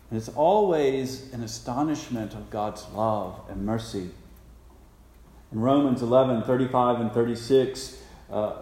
And 0.09 0.19
it's 0.19 0.30
always 0.30 1.30
an 1.35 1.42
astonishment 1.42 2.33
of 2.33 2.49
God's 2.49 2.88
love 2.95 3.42
and 3.50 3.66
mercy. 3.66 4.09
In 5.52 5.61
Romans 5.61 6.02
11 6.02 6.42
35 6.42 7.00
and 7.00 7.12
36, 7.12 7.99
uh, 8.30 8.52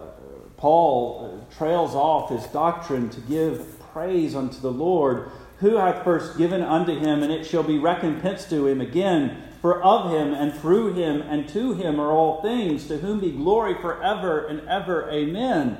Paul 0.57 1.47
trails 1.55 1.93
off 1.93 2.29
his 2.29 2.45
doctrine 2.47 3.09
to 3.09 3.21
give 3.21 3.79
praise 3.93 4.35
unto 4.35 4.59
the 4.59 4.71
Lord 4.71 5.31
who 5.59 5.75
hath 5.75 6.03
first 6.03 6.37
given 6.37 6.61
unto 6.61 6.97
him, 6.97 7.21
and 7.21 7.31
it 7.31 7.45
shall 7.45 7.63
be 7.63 7.77
recompensed 7.77 8.49
to 8.49 8.67
him 8.67 8.79
again. 8.79 9.43
For 9.61 9.83
of 9.83 10.09
him, 10.11 10.33
and 10.33 10.53
through 10.53 10.93
him, 10.93 11.21
and 11.21 11.49
to 11.49 11.73
him 11.73 11.99
are 11.99 12.11
all 12.11 12.41
things, 12.41 12.87
to 12.87 12.97
whom 12.99 13.19
be 13.19 13.31
glory 13.31 13.75
forever 13.75 14.45
and 14.45 14.65
ever. 14.69 15.09
Amen. 15.11 15.77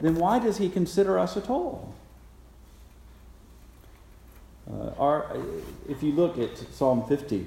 Then 0.00 0.16
why 0.16 0.40
does 0.40 0.58
he 0.58 0.68
consider 0.68 1.16
us 1.16 1.36
at 1.36 1.48
all? 1.48 1.94
Uh, 4.68 4.90
our, 4.98 5.36
if 5.88 6.02
you 6.02 6.10
look 6.10 6.38
at 6.38 6.58
Psalm 6.74 7.06
50, 7.06 7.46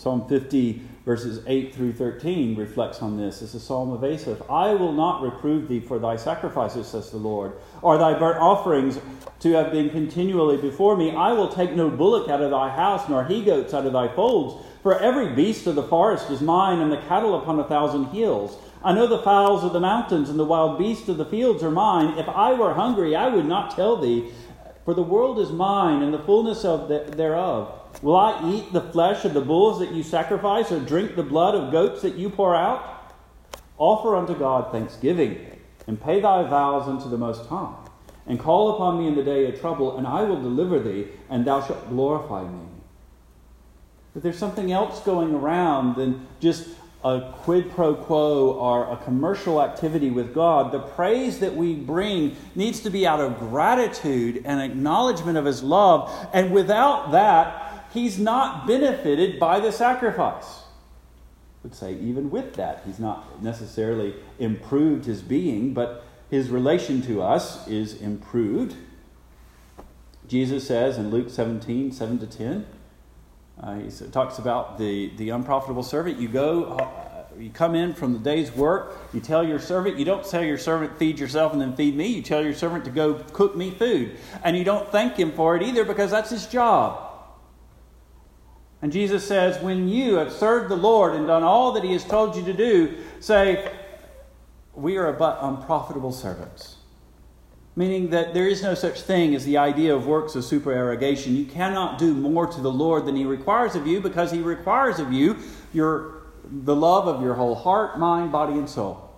Psalm 0.00 0.26
50, 0.26 0.80
verses 1.04 1.44
8 1.46 1.74
through 1.74 1.92
13, 1.92 2.56
reflects 2.56 3.02
on 3.02 3.18
this. 3.18 3.42
It's 3.42 3.52
a 3.52 3.60
psalm 3.60 3.92
of 3.92 4.02
Asaph. 4.02 4.40
I 4.48 4.72
will 4.72 4.92
not 4.92 5.20
reprove 5.20 5.68
thee 5.68 5.78
for 5.78 5.98
thy 5.98 6.16
sacrifices, 6.16 6.86
says 6.86 7.10
the 7.10 7.18
Lord, 7.18 7.52
or 7.82 7.98
thy 7.98 8.18
burnt 8.18 8.38
offerings 8.38 8.98
to 9.40 9.52
have 9.52 9.72
been 9.72 9.90
continually 9.90 10.56
before 10.56 10.96
me. 10.96 11.14
I 11.14 11.32
will 11.34 11.48
take 11.48 11.72
no 11.72 11.90
bullock 11.90 12.30
out 12.30 12.40
of 12.40 12.50
thy 12.50 12.70
house, 12.70 13.10
nor 13.10 13.26
he 13.26 13.44
goats 13.44 13.74
out 13.74 13.84
of 13.84 13.92
thy 13.92 14.08
folds. 14.08 14.64
For 14.82 14.98
every 14.98 15.34
beast 15.34 15.66
of 15.66 15.74
the 15.74 15.82
forest 15.82 16.30
is 16.30 16.40
mine, 16.40 16.80
and 16.80 16.90
the 16.90 17.02
cattle 17.02 17.38
upon 17.38 17.60
a 17.60 17.68
thousand 17.68 18.06
hills. 18.06 18.56
I 18.82 18.94
know 18.94 19.06
the 19.06 19.22
fowls 19.22 19.64
of 19.64 19.74
the 19.74 19.80
mountains, 19.80 20.30
and 20.30 20.38
the 20.38 20.46
wild 20.46 20.78
beasts 20.78 21.10
of 21.10 21.18
the 21.18 21.26
fields 21.26 21.62
are 21.62 21.70
mine. 21.70 22.16
If 22.16 22.26
I 22.26 22.54
were 22.54 22.72
hungry, 22.72 23.14
I 23.14 23.28
would 23.28 23.44
not 23.44 23.76
tell 23.76 23.98
thee. 23.98 24.32
For 24.86 24.94
the 24.94 25.02
world 25.02 25.38
is 25.38 25.52
mine, 25.52 26.00
and 26.00 26.14
the 26.14 26.18
fullness 26.20 26.64
of 26.64 26.88
the, 26.88 27.00
thereof. 27.00 27.79
Will 28.02 28.16
I 28.16 28.50
eat 28.50 28.72
the 28.72 28.80
flesh 28.80 29.24
of 29.24 29.34
the 29.34 29.40
bulls 29.40 29.78
that 29.80 29.92
you 29.92 30.02
sacrifice, 30.02 30.72
or 30.72 30.80
drink 30.80 31.16
the 31.16 31.22
blood 31.22 31.54
of 31.54 31.70
goats 31.70 32.02
that 32.02 32.14
you 32.14 32.30
pour 32.30 32.54
out? 32.54 33.14
Offer 33.78 34.16
unto 34.16 34.34
God 34.34 34.72
thanksgiving, 34.72 35.58
and 35.86 36.00
pay 36.00 36.20
thy 36.20 36.42
vows 36.44 36.88
unto 36.88 37.08
the 37.08 37.18
Most 37.18 37.46
High, 37.46 37.74
and 38.26 38.38
call 38.38 38.74
upon 38.74 38.98
me 38.98 39.06
in 39.06 39.16
the 39.16 39.22
day 39.22 39.46
of 39.46 39.60
trouble, 39.60 39.98
and 39.98 40.06
I 40.06 40.22
will 40.22 40.40
deliver 40.40 40.78
thee, 40.78 41.08
and 41.28 41.44
thou 41.44 41.62
shalt 41.62 41.88
glorify 41.88 42.42
me. 42.42 42.66
But 44.12 44.22
there's 44.22 44.38
something 44.38 44.72
else 44.72 45.00
going 45.00 45.34
around 45.34 45.96
than 45.96 46.26
just 46.40 46.68
a 47.02 47.32
quid 47.44 47.70
pro 47.70 47.94
quo 47.94 48.52
or 48.52 48.92
a 48.92 48.96
commercial 48.98 49.62
activity 49.62 50.10
with 50.10 50.34
God. 50.34 50.72
The 50.72 50.80
praise 50.80 51.38
that 51.38 51.54
we 51.54 51.74
bring 51.74 52.36
needs 52.54 52.80
to 52.80 52.90
be 52.90 53.06
out 53.06 53.20
of 53.20 53.38
gratitude 53.38 54.42
and 54.44 54.60
acknowledgement 54.60 55.38
of 55.38 55.44
His 55.44 55.62
love. 55.62 56.12
And 56.34 56.52
without 56.52 57.12
that, 57.12 57.69
he's 57.92 58.18
not 58.18 58.66
benefited 58.66 59.38
by 59.38 59.60
the 59.60 59.72
sacrifice. 59.72 60.62
I 61.62 61.64
would 61.64 61.74
say, 61.74 61.94
even 61.94 62.30
with 62.30 62.54
that, 62.54 62.82
he's 62.86 62.98
not 62.98 63.42
necessarily 63.42 64.14
improved 64.38 65.04
his 65.04 65.20
being, 65.20 65.74
but 65.74 66.04
his 66.30 66.48
relation 66.48 67.02
to 67.02 67.22
us 67.22 67.66
is 67.68 68.00
improved. 68.00 68.76
Jesus 70.26 70.66
says 70.66 70.96
in 70.96 71.10
Luke 71.10 71.28
17, 71.28 71.92
7 71.92 72.18
to 72.20 72.26
10, 72.26 72.66
uh, 73.62 73.74
he 73.74 73.90
talks 74.10 74.38
about 74.38 74.78
the, 74.78 75.10
the 75.16 75.30
unprofitable 75.30 75.82
servant. 75.82 76.18
You 76.18 76.28
go, 76.28 76.64
uh, 76.64 77.24
you 77.38 77.50
come 77.50 77.74
in 77.74 77.92
from 77.92 78.14
the 78.14 78.18
day's 78.18 78.50
work, 78.52 78.96
you 79.12 79.20
tell 79.20 79.46
your 79.46 79.58
servant, 79.58 79.98
you 79.98 80.04
don't 80.04 80.24
tell 80.24 80.42
your 80.42 80.56
servant, 80.56 80.96
feed 80.98 81.18
yourself 81.18 81.52
and 81.52 81.60
then 81.60 81.76
feed 81.76 81.94
me. 81.94 82.06
You 82.06 82.22
tell 82.22 82.42
your 82.42 82.54
servant 82.54 82.84
to 82.86 82.90
go 82.90 83.14
cook 83.32 83.54
me 83.54 83.70
food. 83.70 84.16
And 84.44 84.56
you 84.56 84.64
don't 84.64 84.88
thank 84.90 85.18
him 85.18 85.32
for 85.32 85.56
it 85.56 85.62
either 85.62 85.84
because 85.84 86.10
that's 86.10 86.30
his 86.30 86.46
job. 86.46 87.09
And 88.82 88.92
Jesus 88.92 89.26
says, 89.26 89.62
When 89.62 89.88
you 89.88 90.14
have 90.14 90.32
served 90.32 90.70
the 90.70 90.76
Lord 90.76 91.14
and 91.14 91.26
done 91.26 91.42
all 91.42 91.72
that 91.72 91.84
he 91.84 91.92
has 91.92 92.04
told 92.04 92.36
you 92.36 92.44
to 92.44 92.52
do, 92.52 92.96
say, 93.20 93.72
We 94.74 94.96
are 94.96 95.12
but 95.12 95.38
unprofitable 95.42 96.12
servants. 96.12 96.76
Meaning 97.76 98.10
that 98.10 98.34
there 98.34 98.48
is 98.48 98.62
no 98.62 98.74
such 98.74 99.02
thing 99.02 99.34
as 99.34 99.44
the 99.44 99.56
idea 99.56 99.94
of 99.94 100.06
works 100.06 100.34
of 100.34 100.44
supererogation. 100.44 101.36
You 101.36 101.46
cannot 101.46 101.98
do 101.98 102.14
more 102.14 102.46
to 102.46 102.60
the 102.60 102.70
Lord 102.70 103.06
than 103.06 103.16
he 103.16 103.24
requires 103.24 103.74
of 103.76 103.86
you 103.86 104.00
because 104.00 104.32
he 104.32 104.40
requires 104.40 104.98
of 104.98 105.12
you 105.12 105.36
your, 105.72 106.22
the 106.44 106.74
love 106.74 107.06
of 107.06 107.22
your 107.22 107.34
whole 107.34 107.54
heart, 107.54 107.98
mind, 107.98 108.32
body, 108.32 108.54
and 108.54 108.68
soul. 108.68 109.08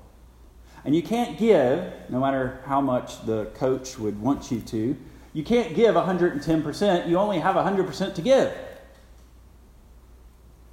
And 0.84 0.94
you 0.94 1.02
can't 1.02 1.38
give, 1.38 1.92
no 2.10 2.20
matter 2.20 2.60
how 2.66 2.80
much 2.80 3.24
the 3.24 3.46
coach 3.54 3.98
would 3.98 4.20
want 4.20 4.50
you 4.50 4.60
to, 4.60 4.96
you 5.32 5.44
can't 5.44 5.74
give 5.74 5.94
110%. 5.94 7.08
You 7.08 7.18
only 7.18 7.38
have 7.38 7.54
100% 7.54 8.14
to 8.14 8.22
give. 8.22 8.52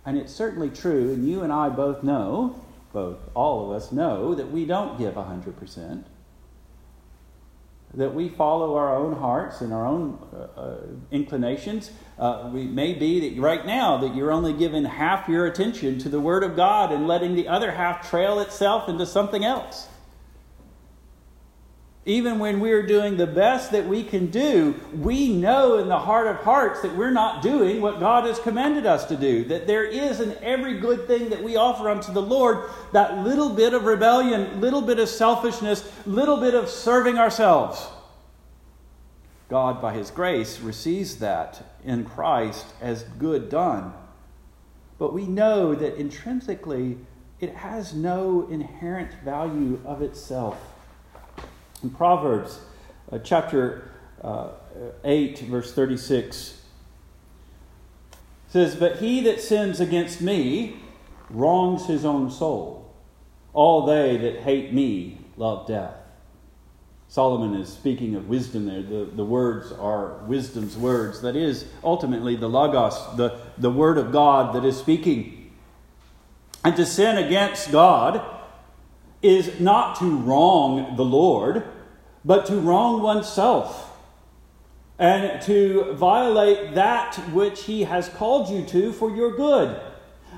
And 0.10 0.18
it's 0.18 0.34
certainly 0.34 0.72
true, 0.72 1.13
and 1.13 1.30
you 1.30 1.44
and 1.44 1.54
I 1.54 1.70
both 1.70 2.01
know, 2.01 2.60
both, 2.92 3.20
all 3.36 3.70
of 3.70 3.78
us 3.78 3.92
know, 3.92 4.34
that 4.34 4.50
we 4.50 4.66
don't 4.66 4.98
give 4.98 5.13
100%. 5.13 6.04
That 7.94 8.16
we 8.16 8.28
follow 8.28 8.75
our 8.75 8.96
own 8.96 9.13
hearts 9.13 9.62
and 9.62 9.72
our 9.72 9.86
own 9.86 10.18
uh, 10.34 10.60
uh, 10.60 10.78
inclinations. 11.12 11.92
Uh, 12.18 12.50
we 12.51 12.63
may 12.63 12.94
be 12.94 13.30
that 13.30 13.39
right 13.39 13.63
now 13.63 13.98
that 13.98 14.16
you're 14.16 14.32
only 14.32 14.51
giving 14.51 14.84
half 14.84 15.30
your 15.30 15.46
attention 15.46 16.00
to 16.00 16.10
the 16.10 16.20
Word 16.20 16.44
of 16.44 16.56
God 16.56 16.92
and 16.92 17.08
letting 17.08 17.36
the 17.36 17.48
other 17.48 17.70
half 17.70 18.10
trail 18.10 18.39
itself 18.39 18.89
into 18.89 19.06
something 19.06 19.46
else 19.46 19.88
even 22.06 22.39
when 22.39 22.60
we're 22.60 22.86
doing 22.86 23.18
the 23.18 23.27
best 23.27 23.72
that 23.72 23.86
we 23.86 24.03
can 24.03 24.27
do, 24.27 24.74
we 24.94 25.34
know 25.34 25.77
in 25.77 25.89
the 25.89 26.00
heart 26.00 26.27
of 26.27 26.38
hearts 26.38 26.82
that 26.82 26.96
we're 26.96 27.12
not 27.12 27.44
doing 27.44 27.82
what 27.82 28.00
God 28.00 28.25
has 28.25 28.39
commanded 28.39 28.86
us 28.86 29.06
to 29.06 29.18
do. 29.18 29.44
That 29.44 29.68
there 29.68 29.84
is 29.84 30.22
in 30.22 30.36
every 30.41 30.79
good 30.79 31.08
thing 31.08 31.29
that 31.29 31.44
we 31.44 31.58
offer 31.58 31.89
unto 31.89 32.13
the 32.13 32.22
Lord 32.22 32.70
that 32.94 33.20
little 33.20 33.50
bit 33.50 33.74
of 33.74 33.84
rebellion, 33.84 34.62
little 34.62 34.82
bit 34.82 34.98
of 34.98 35.10
selfishness, 35.10 35.91
little 36.06 36.38
bit 36.38 36.56
of 36.56 36.70
serving 36.70 37.18
ourselves. 37.18 37.86
God, 39.50 39.82
by 39.82 39.94
His 39.94 40.10
grace, 40.10 40.60
receives 40.60 41.18
that 41.18 41.62
in 41.84 42.06
Christ 42.06 42.65
as 42.82 43.03
good 43.03 43.50
done. 43.50 43.94
But 44.98 45.13
we 45.13 45.25
know 45.27 45.75
that 45.75 45.96
intrinsically 45.96 46.98
it 47.39 47.56
has 47.56 47.94
no 47.94 48.48
inherent 48.50 49.13
value 49.24 49.82
of 49.86 50.01
itself. 50.01 50.58
In 51.82 51.90
Proverbs 51.90 52.60
uh, 53.12 53.20
chapter 53.20 53.90
uh, 54.22 54.50
8, 55.04 55.40
verse 55.40 55.74
36, 55.74 56.62
says, 58.50 58.76
But 58.76 58.98
he 58.98 59.22
that 59.22 59.42
sins 59.42 59.80
against 59.80 60.22
me 60.22 60.78
wrongs 61.30 61.86
his 61.86 62.04
own 62.04 62.30
soul. 62.32 62.94
All 63.54 63.86
they 63.86 64.18
that 64.18 64.42
hate 64.42 64.74
me 64.74 65.20
love 65.38 65.68
death. 65.68 65.96
Solomon 67.08 67.60
is 67.60 67.70
speaking 67.70 68.14
of 68.16 68.30
wisdom 68.30 68.68
there. 68.68 68.84
The, 68.84 69.06
the 69.06 69.26
words 69.26 69.72
are 69.72 70.18
wisdom's 70.26 70.78
words. 70.78 71.22
That 71.22 71.36
is 71.36 71.66
ultimately 71.84 72.36
the 72.36 72.48
Logos, 72.48 72.94
the, 73.18 73.40
the 73.58 73.72
Word 73.72 73.98
of 73.98 74.12
God 74.12 74.54
that 74.54 74.64
is 74.64 74.78
speaking. 74.78 75.52
And 76.64 76.76
to 76.76 76.86
sin 76.86 77.18
against 77.18 77.72
God 77.72 78.38
is 79.22 79.60
not 79.60 80.00
to 80.00 80.18
wrong 80.18 80.96
the 80.96 81.06
Lord, 81.06 81.64
but 82.24 82.46
to 82.48 82.56
wrong 82.60 83.02
oneself 83.02 83.88
and 84.98 85.42
to 85.44 85.94
violate 85.94 86.76
that 86.76 87.16
which 87.32 87.64
He 87.64 87.84
has 87.84 88.10
called 88.10 88.50
you 88.50 88.66
to 88.66 88.92
for 88.92 89.10
your 89.16 89.36
good. 89.36 89.80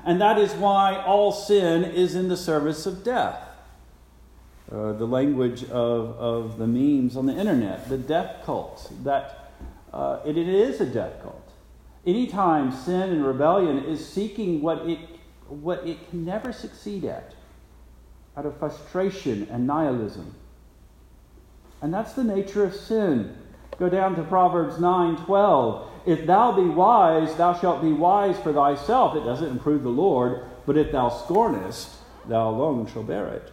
And 0.04 0.20
that 0.20 0.38
is 0.38 0.52
why 0.54 1.02
all 1.04 1.32
sin 1.32 1.84
is 1.84 2.14
in 2.14 2.28
the 2.28 2.36
service 2.36 2.86
of 2.86 3.04
death. 3.04 3.38
uh, 4.72 4.92
the 4.92 5.06
language 5.06 5.64
of, 5.64 6.16
of 6.16 6.58
the 6.58 6.66
memes 6.66 7.16
on 7.16 7.26
the 7.26 7.34
internet, 7.34 7.88
the 7.88 7.98
death 7.98 8.42
cult, 8.44 8.90
that 9.04 9.52
uh, 9.92 10.20
it, 10.24 10.38
it 10.38 10.48
is 10.48 10.80
a 10.80 10.86
death 10.86 11.22
cult. 11.22 11.38
Anytime 12.06 12.72
sin 12.72 13.10
and 13.10 13.24
rebellion 13.24 13.84
is 13.84 14.06
seeking 14.06 14.62
what 14.62 14.88
it, 14.88 14.98
what 15.48 15.86
it 15.86 16.08
can 16.08 16.24
never 16.24 16.52
succeed 16.52 17.04
at, 17.04 17.34
out 18.36 18.46
of 18.46 18.58
frustration 18.58 19.46
and 19.50 19.66
nihilism. 19.66 20.34
And 21.80 21.92
that's 21.92 22.12
the 22.12 22.24
nature 22.24 22.64
of 22.64 22.74
sin. 22.74 23.36
Go 23.78 23.88
down 23.88 24.14
to 24.16 24.22
Proverbs 24.22 24.78
9 24.78 25.16
12. 25.24 25.90
If 26.06 26.26
thou 26.26 26.52
be 26.52 26.62
wise, 26.62 27.34
thou 27.36 27.54
shalt 27.58 27.82
be 27.82 27.92
wise 27.92 28.38
for 28.38 28.52
thyself. 28.52 29.16
It 29.16 29.24
doesn't 29.24 29.48
improve 29.48 29.82
the 29.82 29.88
Lord, 29.88 30.44
but 30.66 30.76
if 30.76 30.92
thou 30.92 31.08
scornest, 31.08 31.88
thou 32.26 32.50
alone 32.50 32.86
shalt 32.86 33.06
bear 33.06 33.28
it. 33.28 33.52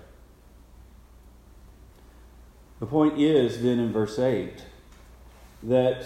The 2.80 2.86
point 2.86 3.20
is 3.20 3.62
then 3.62 3.80
in 3.80 3.92
verse 3.92 4.18
8 4.18 4.64
that, 5.64 6.06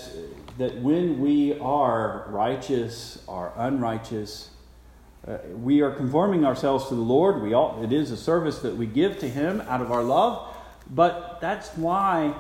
that 0.58 0.82
when 0.82 1.20
we 1.20 1.60
are 1.60 2.26
righteous 2.30 3.24
or 3.28 3.54
unrighteous, 3.56 4.50
uh, 5.28 5.38
we 5.54 5.82
are 5.82 5.92
conforming 5.92 6.46
ourselves 6.46 6.90
to 6.90 6.96
the 6.96 7.02
Lord. 7.02 7.42
We 7.42 7.54
all, 7.54 7.82
it 7.84 7.94
is 7.94 8.12
a 8.12 8.18
service 8.18 8.60
that 8.60 8.76
we 8.76 8.86
give 8.86 9.20
to 9.20 9.30
Him 9.30 9.62
out 9.62 9.82
of 9.82 9.92
our 9.92 10.04
love, 10.04 10.54
but 10.90 11.40
that's 11.40 11.70
why 11.70 12.34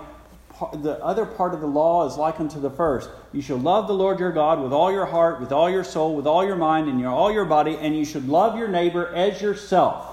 the 0.73 1.03
other 1.03 1.25
part 1.25 1.53
of 1.53 1.61
the 1.61 1.67
law 1.67 2.05
is 2.07 2.17
like 2.17 2.39
unto 2.39 2.59
the 2.59 2.69
first. 2.69 3.09
You 3.31 3.41
shall 3.41 3.57
love 3.57 3.87
the 3.87 3.93
Lord 3.93 4.19
your 4.19 4.31
God 4.31 4.61
with 4.61 4.73
all 4.73 4.91
your 4.91 5.05
heart, 5.05 5.39
with 5.39 5.51
all 5.51 5.69
your 5.69 5.83
soul, 5.83 6.15
with 6.15 6.27
all 6.27 6.45
your 6.45 6.55
mind, 6.55 6.89
and 6.89 6.99
your, 6.99 7.11
all 7.11 7.31
your 7.31 7.45
body, 7.45 7.77
and 7.79 7.95
you 7.95 8.05
should 8.05 8.27
love 8.27 8.57
your 8.57 8.67
neighbor 8.67 9.07
as 9.15 9.41
yourself. 9.41 10.09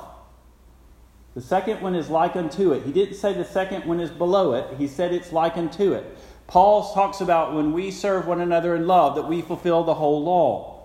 The 1.34 1.40
second 1.40 1.80
one 1.80 1.94
is 1.94 2.08
like 2.08 2.36
unto 2.36 2.72
it. 2.72 2.84
He 2.84 2.92
didn't 2.92 3.14
say 3.14 3.32
the 3.32 3.44
second 3.44 3.84
one 3.84 4.00
is 4.00 4.10
below 4.10 4.54
it, 4.54 4.78
he 4.78 4.86
said 4.86 5.12
it's 5.12 5.32
like 5.32 5.56
unto 5.56 5.92
it. 5.92 6.04
Paul 6.46 6.92
talks 6.94 7.20
about 7.20 7.54
when 7.54 7.72
we 7.72 7.90
serve 7.90 8.26
one 8.26 8.40
another 8.40 8.74
in 8.74 8.86
love 8.86 9.14
that 9.16 9.28
we 9.28 9.40
fulfill 9.40 9.84
the 9.84 9.94
whole 9.94 10.22
law. 10.22 10.79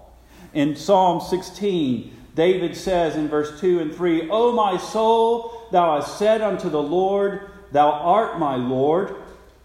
In 0.55 0.77
Psalm 0.77 1.19
16, 1.19 2.15
David 2.33 2.77
says 2.77 3.17
in 3.17 3.27
verse 3.27 3.59
2 3.59 3.79
and 3.79 3.93
3, 3.93 4.29
O 4.29 4.53
my 4.53 4.77
soul, 4.77 5.67
thou 5.69 5.99
hast 5.99 6.17
said 6.17 6.41
unto 6.41 6.69
the 6.69 6.81
Lord, 6.81 7.51
Thou 7.73 7.91
art 7.91 8.39
my 8.39 8.55
Lord. 8.55 9.15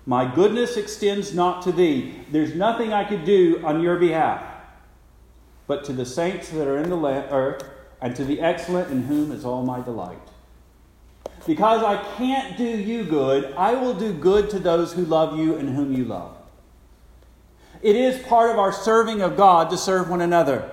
My 0.05 0.33
goodness 0.35 0.77
extends 0.77 1.33
not 1.33 1.63
to 1.63 1.73
thee. 1.73 2.17
There's 2.33 2.57
nothing 2.57 2.93
I 2.93 3.05
could 3.05 3.25
do 3.25 3.63
on 3.65 3.81
your 3.81 3.99
behalf, 3.99 4.43
but 5.69 5.85
to 5.85 5.93
the 5.93 6.05
saints 6.05 6.49
that 6.49 6.67
are 6.67 6.79
in 6.79 6.91
the 6.91 6.97
earth, 7.33 7.63
and 8.03 8.17
to 8.17 8.25
the 8.25 8.41
excellent 8.41 8.91
in 8.91 9.03
whom 9.03 9.31
is 9.31 9.45
all 9.45 9.63
my 9.63 9.81
delight. 9.81 10.19
Because 11.47 11.85
I 11.85 12.03
can't 12.17 12.57
do 12.57 12.65
you 12.65 13.05
good, 13.05 13.55
I 13.57 13.75
will 13.75 13.95
do 13.95 14.13
good 14.13 14.51
to 14.51 14.59
those 14.59 14.93
who 14.95 15.05
love 15.05 15.39
you 15.39 15.55
and 15.55 15.69
whom 15.69 15.93
you 15.93 16.05
love. 16.05 16.37
It 17.81 17.95
is 17.95 18.21
part 18.25 18.51
of 18.51 18.59
our 18.59 18.73
serving 18.73 19.23
of 19.23 19.37
God 19.37 19.71
to 19.71 19.77
serve 19.77 20.11
one 20.11 20.21
another 20.21 20.69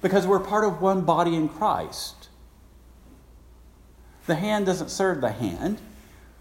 because 0.00 0.26
we're 0.26 0.40
part 0.40 0.64
of 0.64 0.80
one 0.80 1.02
body 1.02 1.34
in 1.34 1.48
Christ. 1.48 2.28
The 4.26 4.34
hand 4.34 4.66
doesn't 4.66 4.90
serve 4.90 5.20
the 5.20 5.32
hand. 5.32 5.80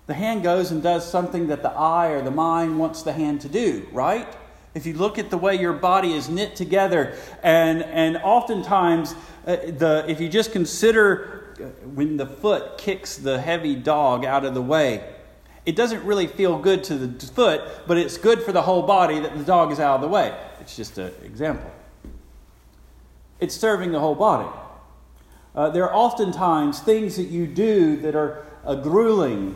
The 0.08 0.14
hand 0.14 0.44
goes 0.44 0.72
and 0.72 0.84
does 0.84 1.10
something 1.10 1.48
that 1.48 1.64
the 1.64 1.72
eye 1.72 2.10
or 2.10 2.22
the 2.22 2.32
mind 2.32 2.80
wants 2.80 3.02
the 3.02 3.14
hand 3.14 3.42
to 3.42 3.50
do, 3.50 3.88
right? 3.92 4.28
If 4.74 4.86
you 4.86 4.94
look 4.94 5.18
at 5.18 5.30
the 5.30 5.38
way 5.38 5.56
your 5.56 5.74
body 5.74 6.14
is 6.14 6.30
knit 6.30 6.56
together, 6.56 7.18
and, 7.44 7.84
and 7.84 8.18
oftentimes, 8.18 9.16
uh, 9.46 9.56
the, 9.56 10.06
if 10.08 10.22
you 10.22 10.30
just 10.30 10.52
consider 10.52 11.38
when 11.94 12.18
the 12.18 12.26
foot 12.26 12.78
kicks 12.78 13.18
the 13.18 13.40
heavy 13.40 13.76
dog 13.76 14.26
out 14.26 14.46
of 14.46 14.54
the 14.54 14.62
way. 14.62 15.16
It 15.66 15.76
doesn't 15.76 16.04
really 16.06 16.28
feel 16.28 16.58
good 16.60 16.84
to 16.86 16.96
the 16.96 17.28
foot, 17.28 17.62
but 17.88 17.98
it's 17.98 18.18
good 18.18 18.42
for 18.42 18.52
the 18.52 18.62
whole 18.62 18.84
body 18.84 19.20
that 19.20 19.38
the 19.38 19.44
dog 19.44 19.72
is 19.72 19.80
out 19.80 19.96
of 19.96 20.02
the 20.02 20.08
way. 20.08 20.38
It's 20.62 20.76
just 20.76 20.98
an 20.98 21.12
example. 21.24 21.70
It's 23.40 23.56
serving 23.56 23.92
the 23.92 24.00
whole 24.00 24.16
body. 24.16 24.50
Uh, 25.54 25.70
there 25.70 25.88
are 25.88 25.94
oftentimes 25.94 26.80
things 26.80 27.16
that 27.18 27.26
you 27.26 27.46
do 27.46 27.98
that 27.98 28.16
are 28.16 28.46
uh, 28.66 28.74
grueling, 28.76 29.56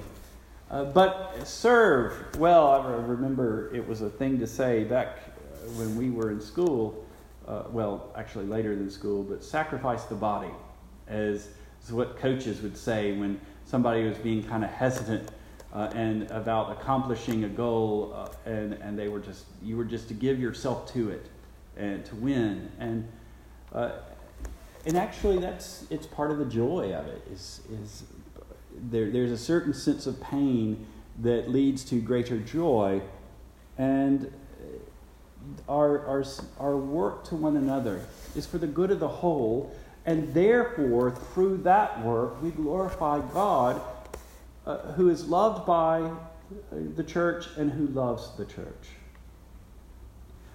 uh, 0.70 0.86
but 0.86 1.48
serve. 1.48 2.13
Well, 2.38 2.67
I 2.67 2.96
remember 2.96 3.74
it 3.74 3.88
was 3.88 4.02
a 4.02 4.10
thing 4.10 4.39
to 4.39 4.46
say 4.46 4.84
back 4.84 5.17
uh, 5.17 5.67
when 5.72 5.96
we 5.96 6.12
were 6.12 6.30
in 6.30 6.39
school. 6.39 7.06
Uh, 7.48 7.63
well, 7.72 8.13
actually 8.15 8.46
later 8.46 8.76
than 8.76 8.89
school, 8.89 9.24
but 9.24 9.44
sacrifice 9.44 10.04
the 10.04 10.15
body 10.15 10.52
as 11.08 11.50
is 11.84 11.91
what 11.91 12.17
coaches 12.17 12.62
would 12.62 12.78
say 12.78 13.13
when 13.13 13.41
somebody 13.65 14.04
was 14.04 14.17
being 14.20 14.44
kind 14.44 14.63
of 14.63 14.70
hesitant 14.70 15.28
uh, 15.74 15.89
and 15.96 16.30
about 16.30 16.72
accomplishing 16.72 17.46
a 17.46 17.50
goal, 17.50 18.30
and, 18.46 18.74
and 18.74 18.98
they 18.98 19.08
were 19.08 19.20
just, 19.20 19.46
you 19.63 19.76
were 19.76 19.86
just 19.86 20.08
to 20.08 20.13
give 20.13 20.39
yourself 20.39 20.94
to 20.94 21.10
it 21.10 21.26
and 21.78 22.06
to 22.06 22.15
win. 22.15 22.70
And, 22.80 23.08
uh, 23.73 23.91
and 24.86 24.97
actually, 24.97 25.38
that's, 25.38 25.86
it's 25.89 26.07
part 26.07 26.31
of 26.31 26.39
the 26.39 26.45
joy 26.45 26.93
of 26.93 27.07
it, 27.07 27.21
is, 27.31 27.62
is 27.71 28.03
there, 28.75 29.12
there's 29.12 29.31
a 29.31 29.38
certain 29.38 29.73
sense 29.73 30.07
of 30.07 30.19
pain 30.21 30.86
that 31.19 31.49
leads 31.49 31.84
to 31.86 32.01
greater 32.01 32.39
joy. 32.39 33.01
And 33.77 34.34
our, 35.69 36.05
our, 36.07 36.23
our 36.60 36.77
work 36.77 37.23
to 37.25 37.36
one 37.36 37.57
another 37.57 38.05
is 38.36 38.45
for 38.45 38.57
the 38.57 38.67
good 38.67 38.91
of 38.91 38.99
the 38.99 39.07
whole 39.07 39.75
and 40.05 40.34
therefore, 40.34 41.12
through 41.12 41.57
that 41.57 42.03
work, 42.03 42.41
we 42.41 42.49
glorify 42.49 43.19
God, 43.34 43.81
uh, 44.65 44.77
who 44.93 45.10
is 45.10 45.27
loved 45.27 45.65
by 45.65 46.12
the 46.71 47.03
church 47.03 47.47
and 47.57 47.71
who 47.71 47.88
loves 47.88 48.36
the 48.36 48.45
church. 48.45 48.89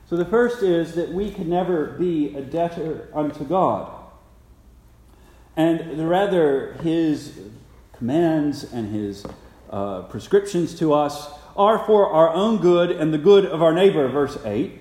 So 0.09 0.17
the 0.17 0.25
first 0.25 0.63
is 0.63 0.95
that 0.95 1.11
we 1.11 1.31
can 1.33 1.49
never 1.49 1.87
be 1.87 2.37
a 2.37 2.41
debtor 2.41 3.09
unto 3.13 3.45
God. 3.45 3.93
And 5.57 6.09
rather, 6.09 6.75
his 6.75 7.39
commands 7.97 8.63
and 8.63 8.95
his 8.95 9.27
uh, 9.71 10.03
prescriptions 10.03 10.79
to 10.79 10.93
us 10.93 11.29
are 11.57 11.79
for 11.87 12.11
our 12.11 12.33
own 12.33 12.59
good 12.59 12.91
and 12.91 13.13
the 13.13 13.19
good 13.19 13.47
of 13.47 13.63
our 13.63 13.73
neighbor, 13.73 14.07
verse 14.09 14.39
8. 14.45 14.81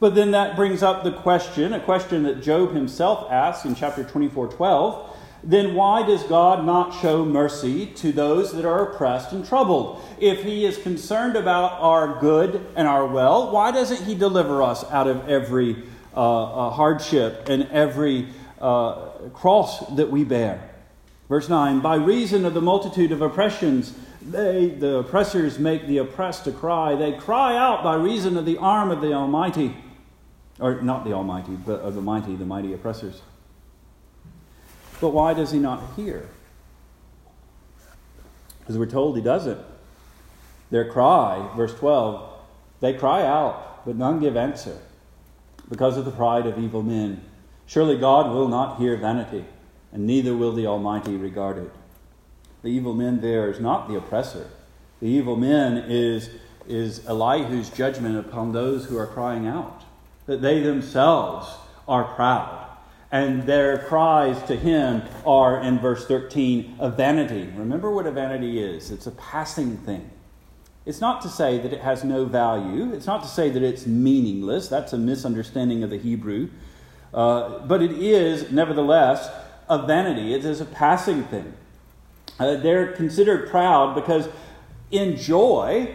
But 0.00 0.14
then 0.14 0.30
that 0.30 0.56
brings 0.56 0.82
up 0.82 1.04
the 1.04 1.12
question, 1.12 1.72
a 1.72 1.80
question 1.80 2.22
that 2.22 2.42
Job 2.42 2.72
himself 2.72 3.30
asks 3.30 3.64
in 3.64 3.74
chapter 3.74 4.02
24 4.02 4.48
12. 4.48 5.07
Then 5.42 5.74
why 5.74 6.04
does 6.06 6.22
God 6.24 6.64
not 6.66 7.00
show 7.00 7.24
mercy 7.24 7.86
to 7.86 8.12
those 8.12 8.52
that 8.54 8.64
are 8.64 8.90
oppressed 8.90 9.32
and 9.32 9.46
troubled? 9.46 10.02
If 10.18 10.42
He 10.42 10.64
is 10.64 10.78
concerned 10.78 11.36
about 11.36 11.80
our 11.80 12.20
good 12.20 12.66
and 12.74 12.88
our 12.88 13.06
well, 13.06 13.52
why 13.52 13.70
doesn't 13.70 14.04
He 14.04 14.14
deliver 14.14 14.62
us 14.62 14.84
out 14.90 15.06
of 15.06 15.28
every 15.28 15.84
uh, 16.14 16.68
uh, 16.68 16.70
hardship 16.70 17.48
and 17.48 17.68
every 17.70 18.28
uh, 18.60 19.10
cross 19.32 19.86
that 19.96 20.10
we 20.10 20.24
bear? 20.24 20.70
Verse 21.28 21.48
9 21.48 21.80
By 21.80 21.96
reason 21.96 22.44
of 22.44 22.54
the 22.54 22.62
multitude 22.62 23.12
of 23.12 23.22
oppressions, 23.22 23.94
they, 24.20 24.70
the 24.70 24.98
oppressors, 24.98 25.58
make 25.58 25.86
the 25.86 25.98
oppressed 25.98 26.44
to 26.44 26.52
cry. 26.52 26.96
They 26.96 27.12
cry 27.12 27.56
out 27.56 27.84
by 27.84 27.94
reason 27.94 28.36
of 28.36 28.44
the 28.44 28.58
arm 28.58 28.90
of 28.90 29.00
the 29.00 29.12
Almighty 29.12 29.76
or 30.60 30.82
not 30.82 31.04
the 31.04 31.12
Almighty, 31.12 31.52
but 31.52 31.80
of 31.80 31.94
the 31.94 32.00
mighty, 32.00 32.34
the 32.34 32.44
mighty 32.44 32.72
oppressors. 32.72 33.22
But 35.00 35.10
why 35.10 35.34
does 35.34 35.52
he 35.52 35.58
not 35.58 35.82
hear? 35.96 36.28
Because 38.60 38.78
we're 38.78 38.86
told 38.86 39.16
he 39.16 39.22
doesn't. 39.22 39.60
Their 40.70 40.90
cry, 40.90 41.50
verse 41.56 41.74
12, 41.74 42.30
they 42.80 42.92
cry 42.94 43.24
out, 43.24 43.86
but 43.86 43.96
none 43.96 44.20
give 44.20 44.36
answer 44.36 44.78
because 45.68 45.96
of 45.96 46.04
the 46.04 46.10
pride 46.10 46.46
of 46.46 46.58
evil 46.58 46.82
men. 46.82 47.22
Surely 47.66 47.98
God 47.98 48.32
will 48.32 48.48
not 48.48 48.78
hear 48.78 48.96
vanity, 48.96 49.44
and 49.92 50.06
neither 50.06 50.36
will 50.36 50.52
the 50.52 50.66
Almighty 50.66 51.16
regard 51.16 51.58
it. 51.58 51.70
The 52.62 52.68
evil 52.68 52.94
men 52.94 53.20
there 53.20 53.50
is 53.50 53.60
not 53.60 53.88
the 53.88 53.96
oppressor. 53.96 54.50
The 55.00 55.06
evil 55.08 55.36
men 55.36 55.84
is, 55.88 56.30
is 56.66 57.06
Elihu's 57.06 57.70
judgment 57.70 58.18
upon 58.18 58.52
those 58.52 58.86
who 58.86 58.98
are 58.98 59.06
crying 59.06 59.46
out 59.46 59.84
that 60.26 60.42
they 60.42 60.60
themselves 60.60 61.48
are 61.86 62.04
proud. 62.04 62.67
And 63.10 63.44
their 63.44 63.78
cries 63.78 64.42
to 64.44 64.56
him 64.56 65.02
are, 65.24 65.60
in 65.60 65.78
verse 65.78 66.06
13, 66.06 66.76
a 66.78 66.90
vanity. 66.90 67.50
Remember 67.56 67.90
what 67.90 68.06
a 68.06 68.10
vanity 68.10 68.62
is 68.62 68.90
it's 68.90 69.06
a 69.06 69.12
passing 69.12 69.78
thing. 69.78 70.10
It's 70.84 71.00
not 71.00 71.20
to 71.22 71.28
say 71.28 71.58
that 71.58 71.72
it 71.72 71.80
has 71.80 72.02
no 72.04 72.24
value, 72.24 72.92
it's 72.92 73.06
not 73.06 73.22
to 73.22 73.28
say 73.28 73.50
that 73.50 73.62
it's 73.62 73.86
meaningless. 73.86 74.68
That's 74.68 74.92
a 74.92 74.98
misunderstanding 74.98 75.82
of 75.82 75.90
the 75.90 75.98
Hebrew. 75.98 76.48
Uh, 77.12 77.60
but 77.60 77.82
it 77.82 77.92
is, 77.92 78.50
nevertheless, 78.50 79.30
a 79.68 79.86
vanity. 79.86 80.34
It 80.34 80.44
is 80.44 80.60
a 80.60 80.64
passing 80.64 81.24
thing. 81.24 81.54
Uh, 82.38 82.56
they're 82.56 82.92
considered 82.92 83.50
proud 83.50 83.94
because 83.94 84.28
in 84.90 85.16
joy 85.16 85.94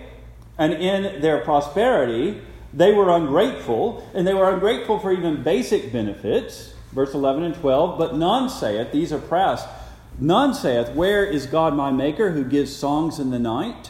and 0.57 0.73
in 0.73 1.21
their 1.21 1.39
prosperity, 1.39 2.41
they 2.73 2.93
were 2.93 3.09
ungrateful, 3.09 4.07
and 4.13 4.25
they 4.27 4.33
were 4.33 4.51
ungrateful 4.51 4.99
for 4.99 5.11
even 5.11 5.43
basic 5.43 5.91
benefits. 5.91 6.72
Verse 6.93 7.13
11 7.13 7.43
and 7.43 7.55
12, 7.55 7.97
but 7.97 8.15
none 8.15 8.49
say 8.49 8.77
it, 8.77 8.91
these 8.91 9.11
oppressed, 9.11 9.67
None 10.19 10.53
saith, 10.53 10.91
Where 10.91 11.25
is 11.25 11.47
God 11.47 11.75
my 11.75 11.91
Maker 11.91 12.31
who 12.31 12.43
gives 12.43 12.75
songs 12.75 13.19
in 13.19 13.31
the 13.31 13.39
night? 13.39 13.89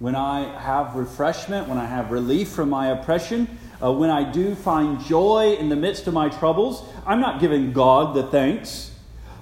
When 0.00 0.16
I 0.16 0.58
have 0.58 0.96
refreshment, 0.96 1.68
when 1.68 1.78
I 1.78 1.86
have 1.86 2.10
relief 2.10 2.48
from 2.48 2.70
my 2.70 2.88
oppression, 2.88 3.58
uh, 3.82 3.92
when 3.92 4.10
I 4.10 4.30
do 4.30 4.54
find 4.54 5.00
joy 5.00 5.56
in 5.58 5.68
the 5.68 5.76
midst 5.76 6.06
of 6.06 6.14
my 6.14 6.28
troubles, 6.28 6.84
I'm 7.06 7.20
not 7.20 7.40
giving 7.40 7.72
God 7.72 8.14
the 8.14 8.24
thanks. 8.24 8.90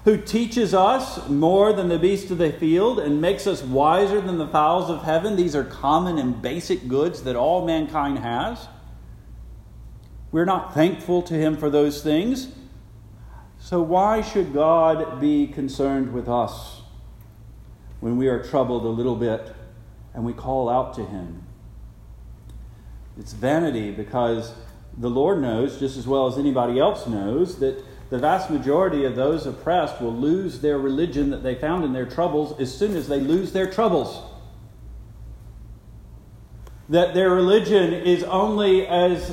Who 0.05 0.19
teaches 0.19 0.75
us 0.75 1.29
more 1.29 1.73
than 1.73 1.89
the 1.89 1.99
beasts 1.99 2.31
of 2.31 2.39
the 2.39 2.53
field 2.53 2.99
and 2.99 3.21
makes 3.21 3.47
us 3.47 3.63
wiser 3.63 4.21
than 4.21 4.37
the 4.37 4.49
fowls 4.49 4.91
of 4.91 5.05
heaven? 5.05 5.37
These 5.37 5.57
are 5.57 5.65
common 5.65 6.19
and 6.19 6.43
basic 6.43 6.89
goods 6.89 7.23
that 7.23 7.37
all 7.37 7.65
mankind 7.65 8.19
has. 8.19 8.69
We're 10.33 10.45
not 10.45 10.75
thankful 10.75 11.23
to 11.23 11.35
Him 11.35 11.57
for 11.57 11.71
those 11.71 12.03
things. 12.03 12.49
So, 13.65 13.81
why 13.81 14.23
should 14.23 14.53
God 14.53 15.21
be 15.21 15.47
concerned 15.47 16.13
with 16.13 16.29
us 16.29 16.81
when 18.01 18.17
we 18.17 18.27
are 18.27 18.43
troubled 18.43 18.85
a 18.85 18.89
little 18.89 19.15
bit 19.15 19.55
and 20.13 20.25
we 20.25 20.33
call 20.33 20.69
out 20.69 20.95
to 20.95 21.05
Him? 21.05 21.45
It's 23.17 23.33
vanity 23.33 23.93
because 23.93 24.53
the 24.99 25.09
Lord 25.09 25.41
knows, 25.41 25.79
just 25.79 25.97
as 25.97 26.09
well 26.09 26.27
as 26.27 26.39
anybody 26.39 26.81
else 26.81 27.07
knows, 27.07 27.61
that 27.61 27.85
the 28.11 28.19
vast 28.19 28.51
majority 28.51 29.05
of 29.05 29.15
those 29.15 29.47
oppressed 29.47 30.03
will 30.03 30.13
lose 30.13 30.61
their 30.61 30.79
religion 30.79 31.31
that 31.31 31.45
they 31.45 31.55
found 31.55 31.85
in 31.85 31.93
their 31.93 32.07
troubles 32.07 32.59
as 32.61 32.77
soon 32.77 32.97
as 32.97 33.07
they 33.07 33.21
lose 33.21 33.53
their 33.53 33.71
troubles. 33.71 34.25
That 36.89 37.15
their 37.15 37.31
religion 37.31 37.95
is 37.95 38.25
only 38.25 38.89
as 38.89 39.31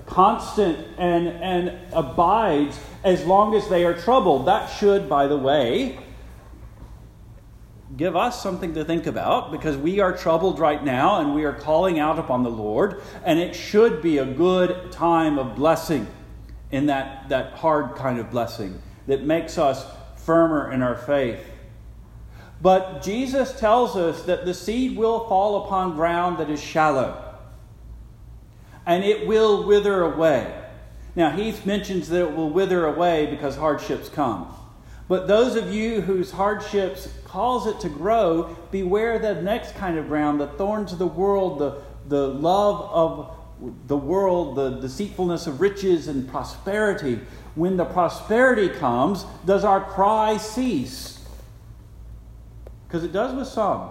constant 0.00 0.86
and, 0.96 1.28
and 1.28 1.78
abides 1.92 2.78
as 3.04 3.24
long 3.24 3.54
as 3.54 3.68
they 3.68 3.84
are 3.84 3.94
troubled. 3.94 4.46
That 4.46 4.66
should, 4.68 5.08
by 5.08 5.26
the 5.26 5.36
way, 5.36 5.98
give 7.96 8.16
us 8.16 8.42
something 8.42 8.74
to 8.74 8.84
think 8.84 9.06
about 9.06 9.52
because 9.52 9.76
we 9.76 10.00
are 10.00 10.16
troubled 10.16 10.58
right 10.58 10.82
now 10.82 11.20
and 11.20 11.34
we 11.34 11.44
are 11.44 11.52
calling 11.52 11.98
out 11.98 12.18
upon 12.18 12.42
the 12.42 12.50
Lord, 12.50 13.02
and 13.24 13.38
it 13.38 13.54
should 13.54 14.00
be 14.00 14.18
a 14.18 14.26
good 14.26 14.92
time 14.92 15.38
of 15.38 15.54
blessing 15.56 16.06
in 16.70 16.86
that, 16.86 17.28
that 17.28 17.52
hard 17.52 17.94
kind 17.96 18.18
of 18.18 18.30
blessing 18.30 18.80
that 19.06 19.24
makes 19.24 19.58
us 19.58 19.84
firmer 20.16 20.72
in 20.72 20.80
our 20.80 20.96
faith. 20.96 21.40
But 22.62 23.02
Jesus 23.02 23.58
tells 23.58 23.96
us 23.96 24.22
that 24.22 24.46
the 24.46 24.54
seed 24.54 24.96
will 24.96 25.28
fall 25.28 25.66
upon 25.66 25.96
ground 25.96 26.38
that 26.38 26.48
is 26.48 26.62
shallow 26.62 27.31
and 28.86 29.04
it 29.04 29.26
will 29.26 29.64
wither 29.64 30.02
away. 30.02 30.58
Now, 31.14 31.30
Heath 31.30 31.66
mentions 31.66 32.08
that 32.08 32.22
it 32.22 32.34
will 32.34 32.50
wither 32.50 32.86
away 32.86 33.26
because 33.26 33.56
hardships 33.56 34.08
come. 34.08 34.54
But 35.08 35.28
those 35.28 35.56
of 35.56 35.72
you 35.72 36.00
whose 36.00 36.30
hardships 36.30 37.08
cause 37.24 37.66
it 37.66 37.80
to 37.80 37.88
grow, 37.88 38.56
beware 38.70 39.18
the 39.18 39.40
next 39.42 39.74
kind 39.74 39.98
of 39.98 40.08
ground, 40.08 40.40
the 40.40 40.46
thorns 40.46 40.92
of 40.92 40.98
the 40.98 41.06
world, 41.06 41.58
the, 41.58 41.82
the 42.08 42.28
love 42.28 42.80
of 42.92 43.36
the 43.86 43.96
world, 43.96 44.56
the 44.56 44.80
deceitfulness 44.80 45.46
of 45.46 45.60
riches 45.60 46.08
and 46.08 46.28
prosperity. 46.28 47.20
When 47.54 47.76
the 47.76 47.84
prosperity 47.84 48.70
comes, 48.70 49.24
does 49.44 49.64
our 49.64 49.84
cry 49.84 50.38
cease? 50.38 51.24
Because 52.88 53.04
it 53.04 53.12
does 53.12 53.34
with 53.34 53.48
some. 53.48 53.90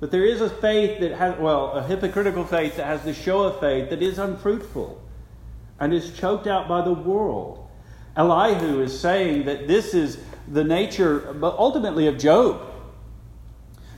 But 0.00 0.10
there 0.10 0.24
is 0.24 0.40
a 0.40 0.48
faith 0.48 1.00
that 1.00 1.12
has, 1.12 1.38
well, 1.38 1.72
a 1.72 1.82
hypocritical 1.82 2.44
faith 2.44 2.76
that 2.76 2.86
has 2.86 3.02
the 3.02 3.12
show 3.12 3.42
of 3.42 3.60
faith 3.60 3.90
that 3.90 4.02
is 4.02 4.18
unfruitful 4.18 5.00
and 5.78 5.92
is 5.92 6.12
choked 6.12 6.46
out 6.46 6.68
by 6.68 6.82
the 6.82 6.92
world. 6.92 7.68
Elihu 8.16 8.82
is 8.82 8.98
saying 8.98 9.44
that 9.44 9.68
this 9.68 9.92
is 9.92 10.18
the 10.48 10.64
nature, 10.64 11.34
but 11.34 11.54
ultimately, 11.58 12.06
of 12.06 12.18
Job. 12.18 12.62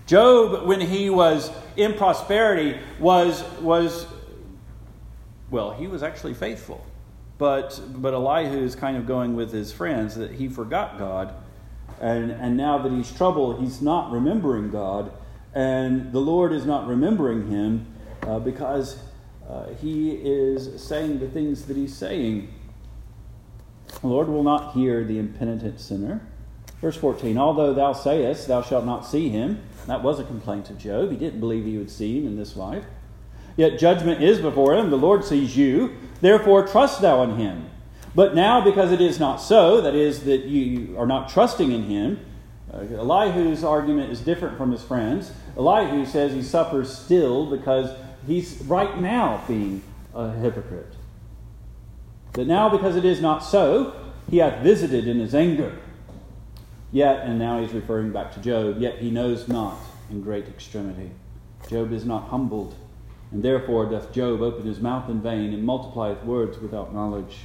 Job, 0.06 0.66
when 0.66 0.80
he 0.80 1.08
was 1.08 1.50
in 1.76 1.94
prosperity, 1.94 2.78
was, 2.98 3.42
was 3.60 4.06
well, 5.50 5.72
he 5.72 5.86
was 5.86 6.02
actually 6.02 6.34
faithful. 6.34 6.84
But, 7.38 7.80
but 7.96 8.12
Elihu 8.12 8.58
is 8.58 8.74
kind 8.74 8.96
of 8.96 9.06
going 9.06 9.36
with 9.36 9.52
his 9.52 9.72
friends 9.72 10.16
that 10.16 10.32
he 10.32 10.48
forgot 10.48 10.98
God. 10.98 11.34
And, 12.00 12.32
and 12.32 12.56
now 12.56 12.78
that 12.78 12.90
he's 12.90 13.12
troubled, 13.12 13.60
he's 13.60 13.80
not 13.80 14.10
remembering 14.10 14.70
God 14.70 15.12
and 15.54 16.12
the 16.12 16.20
Lord 16.20 16.52
is 16.52 16.64
not 16.64 16.86
remembering 16.86 17.48
him 17.50 17.86
uh, 18.22 18.38
because 18.38 18.98
uh, 19.48 19.66
he 19.80 20.12
is 20.12 20.82
saying 20.82 21.18
the 21.18 21.28
things 21.28 21.66
that 21.66 21.76
he's 21.76 21.94
saying. 21.94 22.52
The 24.00 24.06
Lord 24.06 24.28
will 24.28 24.42
not 24.42 24.72
hear 24.72 25.04
the 25.04 25.18
impenitent 25.18 25.80
sinner. 25.80 26.26
Verse 26.80 26.96
14 26.96 27.36
Although 27.36 27.74
thou 27.74 27.92
sayest, 27.92 28.48
thou 28.48 28.62
shalt 28.62 28.84
not 28.84 29.06
see 29.06 29.28
him, 29.28 29.62
that 29.86 30.02
was 30.02 30.18
a 30.18 30.24
complaint 30.24 30.70
of 30.70 30.78
Job. 30.78 31.10
He 31.10 31.16
didn't 31.16 31.40
believe 31.40 31.64
he 31.64 31.76
would 31.76 31.90
see 31.90 32.18
him 32.18 32.26
in 32.26 32.36
this 32.36 32.56
life. 32.56 32.84
Yet 33.56 33.78
judgment 33.78 34.22
is 34.22 34.40
before 34.40 34.74
him, 34.74 34.90
the 34.90 34.96
Lord 34.96 35.24
sees 35.24 35.56
you, 35.56 35.96
therefore 36.20 36.66
trust 36.66 37.02
thou 37.02 37.22
in 37.22 37.36
him. 37.36 37.68
But 38.14 38.34
now, 38.34 38.62
because 38.62 38.92
it 38.92 39.00
is 39.00 39.18
not 39.18 39.36
so, 39.36 39.80
that 39.80 39.94
is, 39.94 40.24
that 40.24 40.44
you 40.44 40.96
are 40.98 41.06
not 41.06 41.28
trusting 41.28 41.70
in 41.70 41.84
him, 41.84 42.20
uh, 42.72 42.78
Elihu's 42.78 43.64
argument 43.64 44.10
is 44.10 44.20
different 44.20 44.56
from 44.56 44.72
his 44.72 44.82
friends. 44.82 45.32
Elihu 45.56 46.06
says 46.06 46.32
he 46.32 46.42
suffers 46.42 46.96
still 46.96 47.50
because 47.50 47.94
he's 48.26 48.60
right 48.62 49.00
now 49.00 49.42
being 49.46 49.82
a 50.14 50.32
hypocrite. 50.32 50.94
But 52.32 52.46
now, 52.46 52.70
because 52.70 52.96
it 52.96 53.04
is 53.04 53.20
not 53.20 53.40
so, 53.40 53.94
he 54.30 54.38
hath 54.38 54.62
visited 54.62 55.06
in 55.06 55.18
his 55.18 55.34
anger. 55.34 55.78
Yet, 56.90 57.26
and 57.26 57.38
now 57.38 57.60
he's 57.60 57.72
referring 57.72 58.12
back 58.12 58.32
to 58.34 58.40
Job, 58.40 58.80
yet 58.80 58.98
he 58.98 59.10
knows 59.10 59.48
not 59.48 59.76
in 60.10 60.22
great 60.22 60.48
extremity. 60.48 61.10
Job 61.68 61.92
is 61.92 62.04
not 62.04 62.28
humbled, 62.28 62.74
and 63.30 63.42
therefore 63.42 63.86
doth 63.86 64.12
Job 64.12 64.40
open 64.40 64.66
his 64.66 64.80
mouth 64.80 65.08
in 65.10 65.20
vain 65.20 65.52
and 65.52 65.64
multiplieth 65.64 66.22
words 66.24 66.58
without 66.58 66.94
knowledge. 66.94 67.40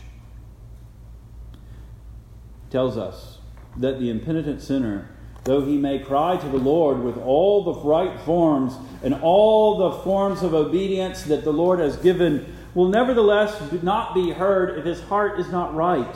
Tells 2.70 2.98
us 2.98 3.40
that 3.78 4.00
the 4.00 4.10
impenitent 4.10 4.62
sinner 4.62 5.10
though 5.48 5.62
he 5.62 5.78
may 5.78 5.98
cry 5.98 6.36
to 6.36 6.50
the 6.50 6.58
Lord 6.58 7.02
with 7.02 7.18
all 7.18 7.64
the 7.64 7.80
right 7.80 8.20
forms 8.22 8.74
and 9.02 9.14
all 9.14 9.78
the 9.78 10.04
forms 10.04 10.44
of 10.44 10.54
obedience 10.54 11.24
that 11.24 11.46
the 11.46 11.54
Lord 11.54 11.80
has 11.80 11.96
given, 11.96 12.54
will 12.74 12.90
nevertheless 12.90 13.72
not 13.82 14.14
be 14.14 14.32
heard 14.32 14.78
if 14.78 14.84
his 14.84 15.02
heart 15.04 15.40
is 15.40 15.50
not 15.50 15.74
right. 15.74 16.16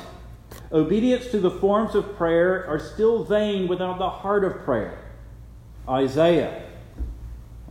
Obedience 0.74 1.32
to 1.32 1.39
the 1.39 1.50
forms 1.50 1.96
of 1.96 2.17
prayer 2.17 2.67
are 2.67 2.78
still 2.78 3.24
vain 3.24 3.70
without 3.70 3.98
the 4.00 4.10
heart 4.10 4.44
of 4.44 4.63
prayer. 4.65 5.00
Isaiah, 5.88 6.63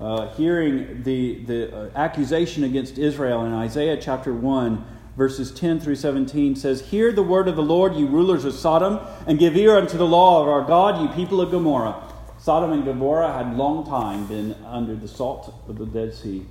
uh, 0.01 0.29
hearing 0.35 1.03
the, 1.03 1.44
the 1.44 1.77
uh, 1.77 1.90
accusation 1.94 2.64
against 2.64 2.96
Israel 2.96 3.44
in 3.44 3.53
Isaiah 3.53 3.99
chapter 4.01 4.33
1, 4.33 4.99
verses 5.20 5.50
10 5.50 5.80
through 5.80 5.96
17 5.96 6.56
says, 6.56 6.80
Hear 6.80 7.12
the 7.12 7.22
word 7.22 7.46
of 7.46 7.54
the 7.54 7.62
Lord, 7.62 7.94
you 7.94 8.06
rulers 8.06 8.46
of 8.46 8.54
Sodom, 8.54 9.00
and 9.26 9.38
give 9.38 9.54
ear 9.54 9.76
unto 9.76 9.98
the 9.98 10.06
law 10.06 10.40
of 10.40 10.48
our 10.48 10.62
God, 10.62 10.98
you 10.98 11.14
people 11.14 11.42
of 11.42 11.50
Gomorrah. 11.50 12.11
Sodom 12.38 12.72
and 12.72 12.87
Gomorrah 12.87 13.30
had 13.30 13.54
long 13.54 13.85
time 13.85 14.26
been 14.26 14.54
under 14.64 14.96
the 14.96 15.06
salt 15.06 15.54
of 15.68 15.76
the 15.76 15.85
Dead 15.85 16.14
Sea. 16.14 16.46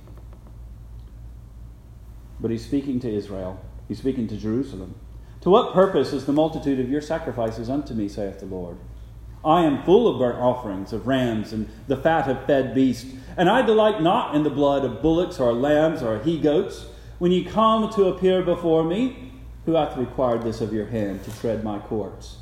But 2.38 2.52
he's 2.52 2.64
speaking 2.64 3.00
to 3.00 3.12
Israel, 3.12 3.60
he's 3.88 3.98
speaking 3.98 4.28
to 4.28 4.36
Jerusalem. 4.36 4.94
To 5.40 5.50
what 5.50 5.74
purpose 5.74 6.12
is 6.12 6.26
the 6.26 6.32
multitude 6.32 6.78
of 6.78 6.88
your 6.88 7.00
sacrifices 7.00 7.68
unto 7.68 7.92
me, 7.92 8.08
saith 8.08 8.38
the 8.38 8.46
Lord? 8.46 8.76
I 9.44 9.64
am 9.64 9.82
full 9.82 10.06
of 10.06 10.20
burnt 10.20 10.38
offerings 10.38 10.92
of 10.92 11.08
rams 11.08 11.52
and 11.52 11.68
the 11.88 11.96
fat 11.96 12.30
of 12.30 12.46
fed 12.46 12.72
beasts, 12.72 13.12
and 13.36 13.50
I 13.50 13.62
delight 13.62 14.00
not 14.00 14.36
in 14.36 14.44
the 14.44 14.48
blood 14.48 14.84
of 14.84 15.02
bullocks 15.02 15.40
or 15.40 15.52
lambs 15.52 16.04
or 16.04 16.20
he 16.20 16.38
goats. 16.38 16.86
When 17.20 17.32
ye 17.32 17.44
come 17.44 17.92
to 17.92 18.06
appear 18.06 18.40
before 18.40 18.82
me, 18.82 19.30
who 19.66 19.74
hath 19.74 19.98
required 19.98 20.42
this 20.42 20.62
of 20.62 20.72
your 20.72 20.86
hand 20.86 21.22
to 21.24 21.38
tread 21.38 21.62
my 21.62 21.78
courts? 21.78 22.38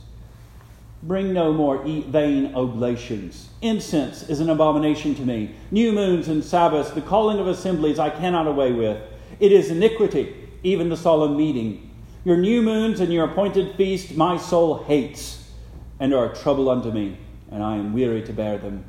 Bring 1.03 1.33
no 1.33 1.53
more 1.53 1.83
vain 1.85 2.55
oblations. 2.55 3.49
Incense 3.61 4.29
is 4.29 4.39
an 4.39 4.51
abomination 4.51 5.17
to 5.17 5.23
me. 5.23 5.51
New 5.73 5.91
moons 5.91 6.29
and 6.29 6.45
Sabbaths, 6.45 6.93
the 6.93 7.01
calling 7.01 7.41
of 7.41 7.49
assemblies, 7.49 7.99
I 7.99 8.11
cannot 8.11 8.47
away 8.47 8.71
with. 8.71 9.03
It 9.41 9.51
is 9.51 9.73
iniquity, 9.73 10.49
even 10.63 10.91
the 10.91 10.97
solemn 10.97 11.37
meeting. 11.37 11.91
Your 12.25 12.37
new 12.37 12.63
moons 12.63 13.01
and 13.01 13.13
your 13.13 13.25
appointed 13.25 13.75
feast 13.75 14.15
my 14.15 14.37
soul 14.37 14.85
hates, 14.85 15.51
and 15.99 16.15
are 16.15 16.31
a 16.31 16.37
trouble 16.37 16.71
unto 16.71 16.93
me, 16.93 17.19
and 17.51 17.65
I 17.65 17.75
am 17.79 17.95
weary 17.95 18.23
to 18.23 18.33
bear 18.33 18.59
them. 18.59 18.85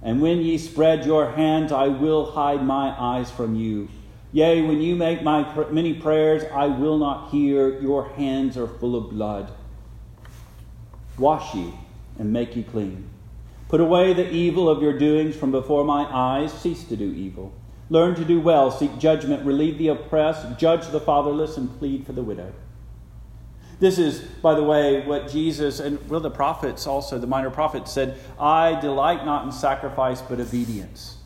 And 0.00 0.22
when 0.22 0.40
ye 0.40 0.56
spread 0.56 1.04
your 1.04 1.32
hands, 1.32 1.70
I 1.70 1.88
will 1.88 2.30
hide 2.30 2.64
my 2.64 2.98
eyes 2.98 3.30
from 3.30 3.54
you. 3.56 3.90
Yea, 4.32 4.62
when 4.62 4.80
you 4.82 4.94
make 4.94 5.22
my 5.22 5.42
pr- 5.42 5.70
many 5.70 5.94
prayers, 5.94 6.44
I 6.52 6.66
will 6.66 6.98
not 6.98 7.30
hear. 7.30 7.80
Your 7.80 8.10
hands 8.10 8.56
are 8.56 8.66
full 8.66 8.94
of 8.94 9.10
blood. 9.10 9.50
Wash 11.16 11.54
ye 11.54 11.72
and 12.18 12.32
make 12.32 12.54
ye 12.54 12.62
clean. 12.62 13.08
Put 13.68 13.80
away 13.80 14.12
the 14.12 14.30
evil 14.30 14.68
of 14.68 14.82
your 14.82 14.98
doings 14.98 15.36
from 15.36 15.50
before 15.50 15.84
my 15.84 16.04
eyes. 16.04 16.52
Cease 16.52 16.84
to 16.84 16.96
do 16.96 17.12
evil. 17.12 17.52
Learn 17.90 18.14
to 18.16 18.24
do 18.24 18.40
well. 18.40 18.70
Seek 18.70 18.98
judgment. 18.98 19.46
Relieve 19.46 19.78
the 19.78 19.88
oppressed. 19.88 20.58
Judge 20.58 20.88
the 20.88 21.00
fatherless 21.00 21.56
and 21.56 21.78
plead 21.78 22.06
for 22.06 22.12
the 22.12 22.22
widow. 22.22 22.52
This 23.80 23.98
is, 23.98 24.20
by 24.20 24.54
the 24.54 24.62
way, 24.62 25.06
what 25.06 25.28
Jesus 25.28 25.78
and 25.78 26.08
well, 26.10 26.20
the 26.20 26.30
prophets 26.30 26.86
also, 26.86 27.18
the 27.18 27.28
minor 27.28 27.50
prophets 27.50 27.92
said, 27.92 28.18
I 28.38 28.78
delight 28.80 29.24
not 29.24 29.44
in 29.44 29.52
sacrifice, 29.52 30.20
but 30.20 30.40
obedience. 30.40 31.17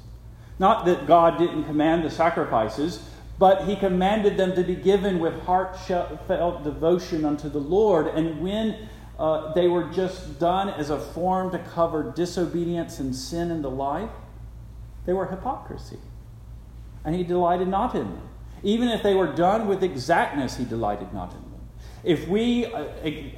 Not 0.59 0.85
that 0.87 1.07
God 1.07 1.39
didn't 1.39 1.65
command 1.65 2.05
the 2.05 2.11
sacrifices, 2.11 3.09
but 3.39 3.67
he 3.67 3.75
commanded 3.77 4.37
them 4.37 4.55
to 4.55 4.63
be 4.63 4.77
given 4.77 5.19
with 5.19 5.41
heartfelt 5.43 6.63
devotion 6.63 7.25
unto 7.25 7.49
the 7.49 7.59
Lord. 7.59 8.07
And 8.09 8.41
when 8.41 8.89
uh, 9.19 9.53
they 9.55 9.69
were 9.69 9.85
just 9.85 10.39
done 10.39 10.69
as 10.69 10.91
a 10.91 10.99
form 10.99 11.51
to 11.53 11.59
cover 11.59 12.13
disobedience 12.15 12.99
and 13.01 13.15
sin 13.15 13.51
in 13.51 13.63
the 13.63 13.71
life, 13.71 14.11
they 15.07 15.13
were 15.13 15.27
hypocrisy. 15.27 15.99
And 17.05 17.15
he 17.15 17.25
delighted 17.25 17.69
not 17.69 17.95
in 17.95 18.05
them. 18.05 18.29
Even 18.63 18.89
if 18.89 19.03
they 19.03 19.15
were 19.15 19.33
done 19.33 19.67
with 19.67 19.83
exactness, 19.83 20.57
he 20.57 20.65
delighted 20.65 21.13
not 21.13 21.33
in 21.33 21.41
them. 21.41 21.61
If 22.05 22.29
we 22.29 22.67
uh, 22.67 22.87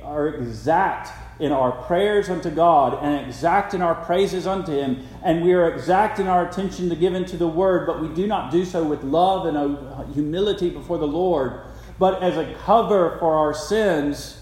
are 0.02 0.28
exact 0.28 1.12
in 1.40 1.50
our 1.50 1.72
prayers 1.72 2.28
unto 2.28 2.50
God 2.50 3.02
and 3.02 3.26
exact 3.26 3.74
in 3.74 3.82
our 3.82 3.94
praises 3.94 4.46
unto 4.46 4.72
Him, 4.72 5.06
and 5.22 5.42
we 5.42 5.52
are 5.52 5.68
exact 5.68 6.18
in 6.18 6.28
our 6.28 6.48
attention 6.48 6.88
to 6.90 6.96
give 6.96 7.14
into 7.14 7.36
the 7.36 7.48
Word, 7.48 7.86
but 7.86 8.00
we 8.00 8.08
do 8.08 8.26
not 8.26 8.52
do 8.52 8.64
so 8.64 8.84
with 8.84 9.02
love 9.02 9.46
and 9.46 10.14
humility 10.14 10.70
before 10.70 10.98
the 10.98 11.06
Lord, 11.06 11.60
but 11.98 12.22
as 12.22 12.36
a 12.36 12.54
cover 12.64 13.16
for 13.18 13.34
our 13.34 13.52
sins, 13.54 14.40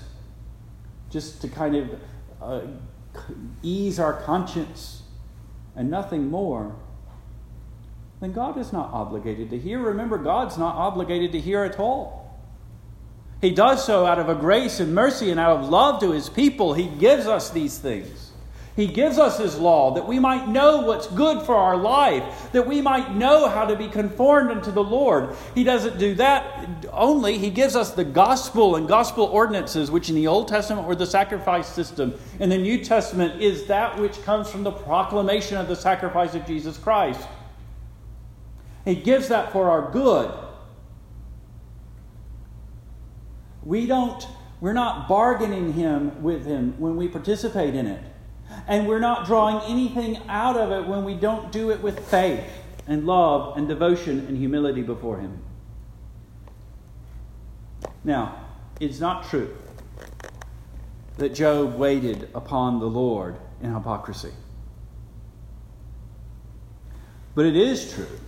just 1.11 1.41
to 1.43 1.49
kind 1.49 1.77
of 1.77 2.01
uh, 2.41 2.61
ease 3.63 3.99
our 3.99 4.15
conscience 4.23 5.03
and 5.77 5.91
nothing 5.91 6.29
more, 6.29 6.75
then 8.21 8.33
God 8.33 8.57
is 8.59 8.73
not 8.73 8.93
obligated 8.93 9.51
to 9.51 9.59
hear. 9.59 9.79
Remember, 9.81 10.17
God's 10.17 10.57
not 10.57 10.77
obligated 10.77 11.33
to 11.33 11.41
hear 11.41 11.65
at 11.65 11.79
all. 11.79 12.22
He 13.43 13.51
does 13.51 13.85
so 13.85 14.07
out 14.07 14.19
of 14.19 14.31
a 14.31 14.35
grace 14.35 14.81
and 14.81 14.95
mercy 14.95 15.31
and 15.31 15.39
out 15.39 15.59
of 15.59 15.69
love 15.69 16.01
to 16.01 16.13
his 16.13 16.31
people. 16.31 16.73
He 16.73 16.87
gives 16.87 17.27
us 17.27 17.51
these 17.51 17.77
things. 17.77 18.23
He 18.75 18.87
gives 18.87 19.19
us 19.19 19.39
His 19.39 19.59
law 19.59 19.93
that 19.95 20.09
we 20.09 20.19
might 20.19 20.49
know 20.49 20.81
what's 20.81 21.07
good 21.09 21.45
for 21.45 21.55
our 21.55 21.77
life, 21.77 22.51
that 22.53 22.67
we 22.67 22.81
might 22.81 23.15
know 23.15 23.49
how 23.49 23.67
to 23.67 23.77
be 23.77 23.89
conformed 23.89 24.51
unto 24.51 24.71
the 24.71 24.83
Lord. 24.83 25.37
He 25.55 25.63
doesn't 25.63 25.99
do 25.99 26.15
that 26.15 26.87
only, 26.91 27.37
He 27.37 27.51
gives 27.51 27.77
us 27.77 27.91
the 27.91 28.05
gospel 28.05 28.77
and 28.77 28.89
gospel 28.89 29.25
ordinances, 29.25 29.91
which 29.91 30.09
in 30.09 30.15
the 30.15 30.27
Old 30.27 30.49
Testament 30.49 30.87
were 30.87 30.95
the 30.95 31.07
sacrifice 31.07 31.69
system. 31.69 32.15
In 32.41 32.49
the 32.49 32.57
New 32.57 32.83
Testament 32.83 33.43
is 33.43 33.67
that 33.67 33.99
which 33.99 34.23
comes 34.23 34.51
from 34.51 34.63
the 34.63 34.73
proclamation 34.73 35.59
of 35.59 35.69
the 35.69 35.77
sacrifice 35.77 36.35
of 36.35 36.47
Jesus 36.47 36.79
Christ. 36.79 37.29
He 38.87 38.95
gives 38.95 39.29
that 39.29 39.53
for 39.53 39.69
our 39.71 39.91
good. 39.91 40.33
We 43.65 43.87
don't, 43.87 44.27
we're 44.61 44.73
not 44.73 45.09
bargaining 45.09 45.73
him 45.73 46.23
with 46.23 46.45
him 46.45 46.75
when 46.79 46.97
we 46.97 47.09
participate 47.09 47.75
in 47.75 47.87
it. 47.87 48.03
And 48.67 48.87
we're 48.87 48.99
not 48.99 49.27
drawing 49.27 49.61
anything 49.71 50.19
out 50.29 50.57
of 50.57 50.71
it 50.73 50.89
when 50.89 51.05
we 51.05 51.15
don't 51.15 51.51
do 51.53 51.71
it 51.71 51.81
with 51.81 51.99
faith 52.09 52.45
and 52.87 53.07
love 53.07 53.57
and 53.57 53.69
devotion 53.69 54.27
and 54.27 54.37
humility 54.37 54.83
before 54.83 55.19
him. 55.19 55.43
Now, 58.05 58.47
it's 58.81 59.01
not 59.01 59.29
true 59.29 59.57
that 61.19 61.35
Job 61.35 61.77
waited 61.77 62.29
upon 62.35 62.81
the 62.81 62.87
Lord 62.87 63.37
in 63.63 63.73
hypocrisy. 63.73 64.33
But 67.35 67.47
it 67.47 67.57
is 67.57 67.93
true 67.93 68.19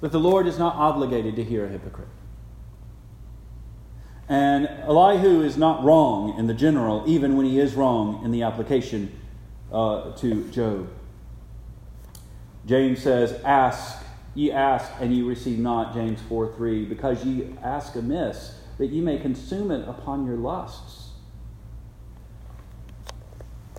that 0.00 0.12
the 0.12 0.20
Lord 0.20 0.46
is 0.46 0.58
not 0.58 0.76
obligated 0.76 1.36
to 1.36 1.44
hear 1.44 1.64
a 1.64 1.68
hypocrite. 1.68 2.08
And 4.28 4.66
Elihu 4.88 5.42
is 5.42 5.56
not 5.56 5.84
wrong 5.84 6.38
in 6.38 6.46
the 6.46 6.54
general, 6.54 7.04
even 7.06 7.36
when 7.36 7.46
he 7.46 7.58
is 7.58 7.74
wrong 7.74 8.24
in 8.24 8.30
the 8.30 8.42
application 8.42 9.12
uh, 9.72 10.12
to 10.16 10.48
Job. 10.50 10.88
James 12.66 13.02
says, 13.02 13.38
Ask, 13.44 14.02
ye 14.34 14.50
ask, 14.50 14.90
and 15.00 15.14
ye 15.14 15.22
receive 15.22 15.58
not, 15.58 15.92
James 15.92 16.20
4 16.28 16.54
3, 16.54 16.86
because 16.86 17.24
ye 17.24 17.54
ask 17.62 17.94
amiss, 17.96 18.58
that 18.78 18.86
ye 18.86 19.00
may 19.00 19.18
consume 19.18 19.70
it 19.70 19.86
upon 19.86 20.26
your 20.26 20.36
lusts. 20.36 21.10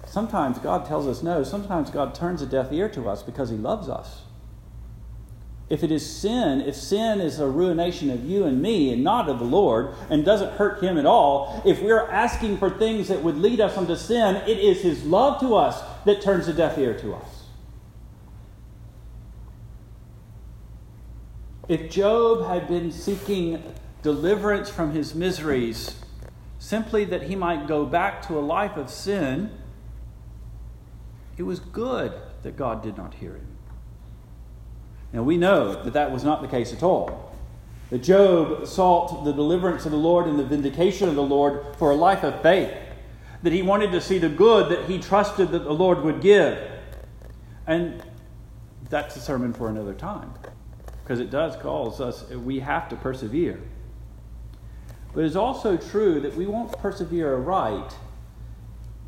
Sometimes 0.06 0.60
God 0.60 0.86
tells 0.86 1.08
us 1.08 1.24
no. 1.24 1.44
Sometimes 1.44 1.90
God 1.90 2.16
turns 2.16 2.42
a 2.42 2.46
deaf 2.46 2.72
ear 2.72 2.88
to 2.90 3.10
us 3.10 3.24
because 3.24 3.50
he 3.50 3.58
loves 3.58 3.90
us. 3.90 4.22
If 5.68 5.84
it 5.84 5.92
is 5.92 6.06
sin, 6.08 6.62
if 6.62 6.76
sin 6.76 7.20
is 7.20 7.40
a 7.40 7.48
ruination 7.48 8.12
of 8.12 8.24
you 8.24 8.44
and 8.44 8.62
me 8.62 8.94
and 8.94 9.04
not 9.04 9.28
of 9.28 9.40
the 9.40 9.46
Lord 9.46 9.96
and 10.12 10.24
doesn't 10.24 10.54
hurt 10.54 10.84
him 10.84 10.98
at 10.98 11.08
all, 11.08 11.62
if 11.66 11.82
we're 11.82 12.08
asking 12.08 12.58
for 12.58 12.70
things 12.70 13.08
that 13.08 13.24
would 13.24 13.38
lead 13.38 13.60
us 13.60 13.76
unto 13.76 13.96
sin, 13.96 14.36
it 14.48 14.60
is 14.60 14.82
his 14.82 15.04
love 15.04 15.40
to 15.40 15.56
us 15.56 15.82
that 16.06 16.22
turns 16.22 16.48
a 16.48 16.54
deaf 16.54 16.78
ear 16.78 16.94
to 17.00 17.16
us. 17.16 17.46
If 21.68 21.90
Job 21.90 22.48
had 22.48 22.68
been 22.68 22.92
seeking 22.92 23.64
deliverance 24.04 24.70
from 24.70 24.92
his 24.92 25.16
miseries 25.16 26.00
simply 26.60 27.06
that 27.06 27.24
he 27.24 27.36
might 27.36 27.68
go 27.68 27.88
back 27.88 28.22
to 28.28 28.38
a 28.38 28.42
life 28.42 28.78
of 28.78 28.92
sin, 28.92 29.50
it 31.38 31.44
was 31.44 31.60
good 31.60 32.14
that 32.44 32.56
God 32.56 32.84
did 32.84 32.98
not 32.98 33.16
hear 33.16 33.34
him. 33.34 33.55
Now 35.16 35.24
we 35.24 35.38
know 35.38 35.82
that 35.82 35.94
that 35.94 36.12
was 36.12 36.26
not 36.26 36.42
the 36.42 36.48
case 36.50 36.74
at 36.74 36.84
all. 36.84 37.34
That 37.90 38.04
Job 38.04 38.68
sought 38.68 39.24
the 39.24 39.32
deliverance 39.32 39.86
of 39.86 39.92
the 39.92 39.98
Lord 39.98 40.28
and 40.28 40.38
the 40.38 40.44
vindication 40.44 41.08
of 41.08 41.16
the 41.16 41.24
Lord 41.24 41.64
for 41.78 41.92
a 41.92 41.96
life 41.96 42.24
of 42.24 42.42
faith. 42.42 42.74
That 43.42 43.54
he 43.54 43.62
wanted 43.62 43.94
to 43.94 44.02
see 44.02 44.18
the 44.18 44.28
good 44.28 44.70
that 44.70 44.90
he 44.90 45.00
trusted 45.00 45.52
that 45.52 45.64
the 45.64 45.74
Lord 45.74 46.04
would 46.04 46.20
give. 46.20 46.60
And 47.66 48.04
that's 48.90 49.16
a 49.16 49.22
sermon 49.22 49.54
for 49.54 49.70
another 49.70 49.94
time. 49.94 50.34
Because 51.02 51.22
it 51.22 51.30
does 51.30 51.56
cause 51.62 52.02
us, 52.02 52.30
we 52.32 52.60
have 52.60 52.90
to 52.90 52.98
persevere. 52.98 53.62
But 55.14 55.24
it's 55.24 55.38
also 55.38 55.78
true 55.78 56.20
that 56.20 56.36
we 56.36 56.46
won't 56.46 56.78
persevere 56.80 57.38
right 57.38 57.90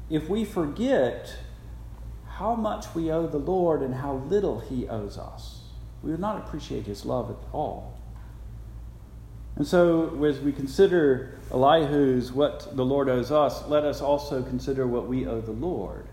if 0.09 0.29
we 0.29 0.45
forget 0.45 1.35
how 2.29 2.55
much 2.55 2.95
we 2.95 3.11
owe 3.11 3.27
the 3.27 3.39
Lord 3.39 3.81
and 3.81 3.95
how 3.95 4.13
little 4.29 4.61
he 4.61 4.87
owes 4.87 5.17
us 5.17 5.66
we 6.03 6.11
would 6.11 6.19
not 6.19 6.37
appreciate 6.37 6.85
his 6.85 7.05
love 7.05 7.29
at 7.29 7.37
all. 7.53 7.97
And 9.55 9.65
so, 9.65 10.23
as 10.23 10.39
we 10.39 10.51
consider 10.51 11.39
Elihu's 11.51 12.31
what 12.31 12.75
the 12.75 12.85
Lord 12.85 13.09
owes 13.09 13.31
us, 13.31 13.67
let 13.67 13.83
us 13.83 14.01
also 14.01 14.43
consider 14.43 14.85
what 14.85 15.07
we 15.07 15.25
owe 15.25 15.41
the 15.41 15.51
Lord. 15.51 16.07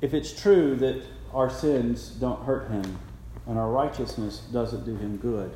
If 0.00 0.14
it's 0.14 0.32
true 0.32 0.74
that 0.76 1.02
our 1.34 1.50
sins 1.50 2.08
don't 2.08 2.42
hurt 2.44 2.70
him 2.70 2.98
and 3.46 3.58
our 3.58 3.70
righteousness 3.70 4.38
doesn't 4.38 4.86
do 4.86 4.96
him 4.96 5.18
good, 5.18 5.52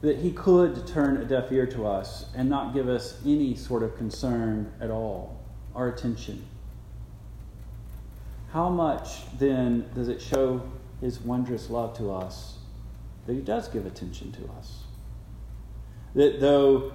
that 0.00 0.18
he 0.18 0.32
could 0.32 0.86
turn 0.86 1.16
a 1.18 1.24
deaf 1.24 1.50
ear 1.52 1.66
to 1.66 1.86
us 1.86 2.26
and 2.34 2.50
not 2.50 2.74
give 2.74 2.88
us 2.88 3.20
any 3.24 3.54
sort 3.54 3.84
of 3.84 3.96
concern 3.96 4.70
at 4.80 4.90
all, 4.90 5.40
our 5.74 5.88
attention 5.88 6.44
how 8.54 8.68
much 8.68 9.22
then 9.36 9.84
does 9.96 10.06
it 10.06 10.22
show 10.22 10.62
his 11.00 11.20
wondrous 11.20 11.68
love 11.68 11.92
to 11.98 12.12
us 12.12 12.58
that 13.26 13.34
he 13.34 13.40
does 13.40 13.66
give 13.66 13.84
attention 13.84 14.30
to 14.30 14.48
us? 14.52 14.84
That 16.14 16.40
though 16.40 16.92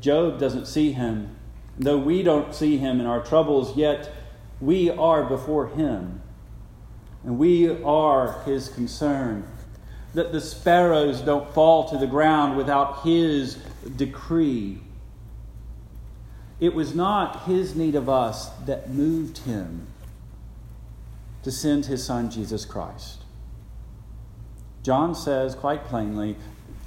Job 0.00 0.40
doesn't 0.40 0.64
see 0.64 0.92
him, 0.92 1.36
though 1.78 1.98
we 1.98 2.22
don't 2.22 2.54
see 2.54 2.78
him 2.78 3.00
in 3.00 3.06
our 3.06 3.22
troubles, 3.22 3.76
yet 3.76 4.10
we 4.62 4.88
are 4.88 5.24
before 5.24 5.66
him 5.66 6.22
and 7.22 7.38
we 7.38 7.68
are 7.82 8.40
his 8.46 8.70
concern. 8.70 9.46
That 10.14 10.32
the 10.32 10.40
sparrows 10.40 11.20
don't 11.20 11.52
fall 11.52 11.86
to 11.90 11.98
the 11.98 12.06
ground 12.06 12.56
without 12.56 13.02
his 13.02 13.56
decree. 13.96 14.80
It 16.60 16.72
was 16.72 16.94
not 16.94 17.44
his 17.44 17.76
need 17.76 17.94
of 17.94 18.08
us 18.08 18.48
that 18.64 18.88
moved 18.88 19.38
him 19.38 19.87
to 21.48 21.52
send 21.52 21.86
his 21.86 22.04
son 22.04 22.30
Jesus 22.30 22.66
Christ. 22.66 23.22
John 24.82 25.14
says 25.14 25.54
quite 25.54 25.86
plainly, 25.86 26.36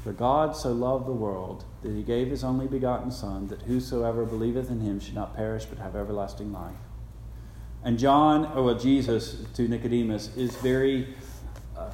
For 0.04 0.14
God 0.14 0.56
so 0.56 0.72
loved 0.72 1.08
the 1.08 1.14
world 1.14 1.66
that 1.82 1.92
he 1.92 2.04
gave 2.04 2.30
his 2.30 2.44
only 2.44 2.68
begotten 2.68 3.10
Son, 3.10 3.48
that 3.48 3.64
whosoever 3.64 4.24
believeth 4.24 4.70
in 4.70 4.82
him 4.82 5.00
should 5.00 5.16
not 5.16 5.36
perish 5.36 5.66
but 5.66 5.80
have 5.80 5.96
everlasting 5.96 6.54
life. 6.54 6.76
And 7.84 7.98
John, 7.98 8.56
or 8.56 8.62
well, 8.62 8.78
Jesus 8.78 9.44
to 9.56 9.68
Nicodemus, 9.68 10.38
is 10.38 10.56
very 10.58 11.16
uh, 11.76 11.90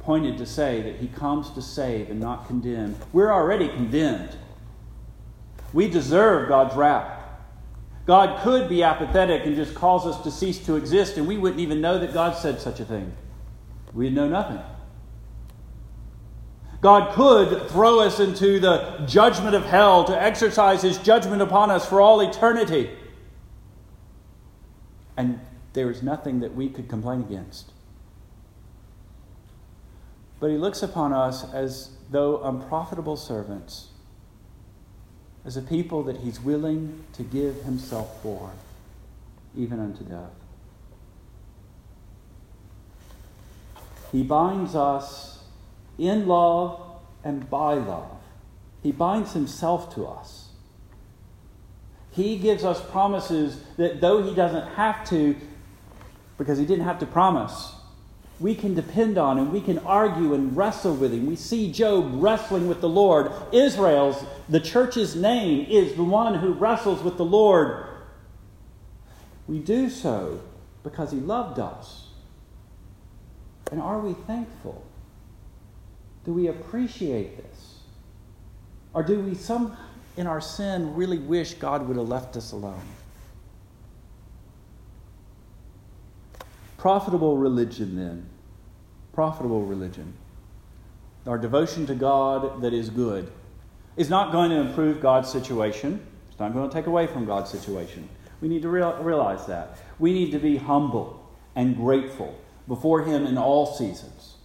pointed 0.00 0.36
to 0.38 0.46
say 0.46 0.82
that 0.82 0.96
he 0.96 1.06
comes 1.06 1.50
to 1.50 1.62
save 1.62 2.10
and 2.10 2.18
not 2.18 2.48
condemn. 2.48 2.96
We're 3.12 3.32
already 3.32 3.68
condemned. 3.68 4.34
We 5.72 5.88
deserve 5.88 6.48
God's 6.48 6.74
wrath. 6.74 7.19
God 8.10 8.42
could 8.42 8.68
be 8.68 8.82
apathetic 8.82 9.46
and 9.46 9.54
just 9.54 9.72
cause 9.72 10.04
us 10.04 10.20
to 10.24 10.32
cease 10.32 10.58
to 10.66 10.74
exist, 10.74 11.16
and 11.16 11.28
we 11.28 11.38
wouldn't 11.38 11.60
even 11.60 11.80
know 11.80 11.96
that 12.00 12.12
God 12.12 12.36
said 12.36 12.60
such 12.60 12.80
a 12.80 12.84
thing. 12.84 13.12
We'd 13.94 14.12
know 14.12 14.28
nothing. 14.28 14.58
God 16.80 17.14
could 17.14 17.70
throw 17.70 18.00
us 18.00 18.18
into 18.18 18.58
the 18.58 19.04
judgment 19.06 19.54
of 19.54 19.64
hell 19.64 20.02
to 20.06 20.20
exercise 20.20 20.82
his 20.82 20.98
judgment 20.98 21.40
upon 21.40 21.70
us 21.70 21.88
for 21.88 22.00
all 22.00 22.20
eternity. 22.20 22.90
And 25.16 25.38
there 25.74 25.88
is 25.88 26.02
nothing 26.02 26.40
that 26.40 26.56
we 26.56 26.68
could 26.68 26.88
complain 26.88 27.20
against. 27.20 27.70
But 30.40 30.50
he 30.50 30.56
looks 30.56 30.82
upon 30.82 31.12
us 31.12 31.48
as 31.54 31.90
though 32.10 32.42
unprofitable 32.42 33.16
servants, 33.16 33.90
as 35.44 35.56
a 35.56 35.62
people 35.62 36.02
that 36.04 36.18
he's 36.18 36.40
willing 36.40 37.04
to 37.14 37.22
give 37.22 37.62
himself 37.62 38.22
for, 38.22 38.50
even 39.56 39.80
unto 39.80 40.04
death. 40.04 40.30
He 44.12 44.22
binds 44.22 44.74
us 44.74 45.42
in 45.98 46.26
love 46.26 46.80
and 47.24 47.48
by 47.48 47.74
love. 47.74 48.18
He 48.82 48.92
binds 48.92 49.32
himself 49.32 49.94
to 49.94 50.06
us. 50.06 50.48
He 52.10 52.36
gives 52.38 52.64
us 52.64 52.82
promises 52.90 53.62
that 53.76 54.00
though 54.00 54.22
he 54.22 54.34
doesn't 54.34 54.66
have 54.74 55.08
to, 55.10 55.36
because 56.38 56.58
he 56.58 56.64
didn't 56.64 56.84
have 56.84 56.98
to 56.98 57.06
promise, 57.06 57.72
we 58.40 58.54
can 58.54 58.74
depend 58.74 59.18
on 59.18 59.38
and 59.38 59.52
we 59.52 59.60
can 59.60 59.78
argue 59.80 60.32
and 60.32 60.56
wrestle 60.56 60.94
with 60.94 61.12
him. 61.12 61.26
We 61.26 61.36
see 61.36 61.70
Job 61.70 62.10
wrestling 62.14 62.68
with 62.68 62.80
the 62.80 62.88
Lord. 62.88 63.30
Israel's, 63.52 64.24
the 64.48 64.60
church's 64.60 65.14
name 65.14 65.66
is 65.68 65.94
the 65.94 66.04
one 66.04 66.34
who 66.36 66.54
wrestles 66.54 67.02
with 67.02 67.18
the 67.18 67.24
Lord. 67.24 67.86
We 69.46 69.58
do 69.58 69.90
so 69.90 70.40
because 70.82 71.12
he 71.12 71.18
loved 71.18 71.58
us. 71.58 72.08
And 73.70 73.80
are 73.80 74.00
we 74.00 74.14
thankful? 74.14 74.84
Do 76.24 76.32
we 76.32 76.48
appreciate 76.48 77.36
this? 77.36 77.80
Or 78.94 79.02
do 79.02 79.20
we, 79.20 79.34
some 79.34 79.76
in 80.16 80.26
our 80.26 80.40
sin, 80.40 80.94
really 80.94 81.18
wish 81.18 81.54
God 81.54 81.86
would 81.86 81.98
have 81.98 82.08
left 82.08 82.36
us 82.36 82.52
alone? 82.52 82.80
Profitable 86.78 87.36
religion, 87.36 87.96
then. 87.96 88.29
Profitable 89.20 89.66
religion. 89.66 90.14
Our 91.26 91.36
devotion 91.36 91.84
to 91.88 91.94
God 91.94 92.62
that 92.62 92.72
is 92.72 92.88
good 92.88 93.30
is 93.94 94.08
not 94.08 94.32
going 94.32 94.48
to 94.48 94.56
improve 94.56 95.02
God's 95.02 95.30
situation. 95.30 96.00
It's 96.30 96.40
not 96.40 96.54
going 96.54 96.66
to 96.66 96.74
take 96.74 96.86
away 96.86 97.06
from 97.06 97.26
God's 97.26 97.50
situation. 97.50 98.08
We 98.40 98.48
need 98.48 98.62
to 98.62 98.70
real, 98.70 98.94
realize 99.02 99.44
that. 99.44 99.76
We 99.98 100.14
need 100.14 100.30
to 100.30 100.38
be 100.38 100.56
humble 100.56 101.30
and 101.54 101.76
grateful 101.76 102.34
before 102.66 103.02
Him 103.02 103.26
in 103.26 103.36
all 103.36 103.66
seasons. 103.66 104.36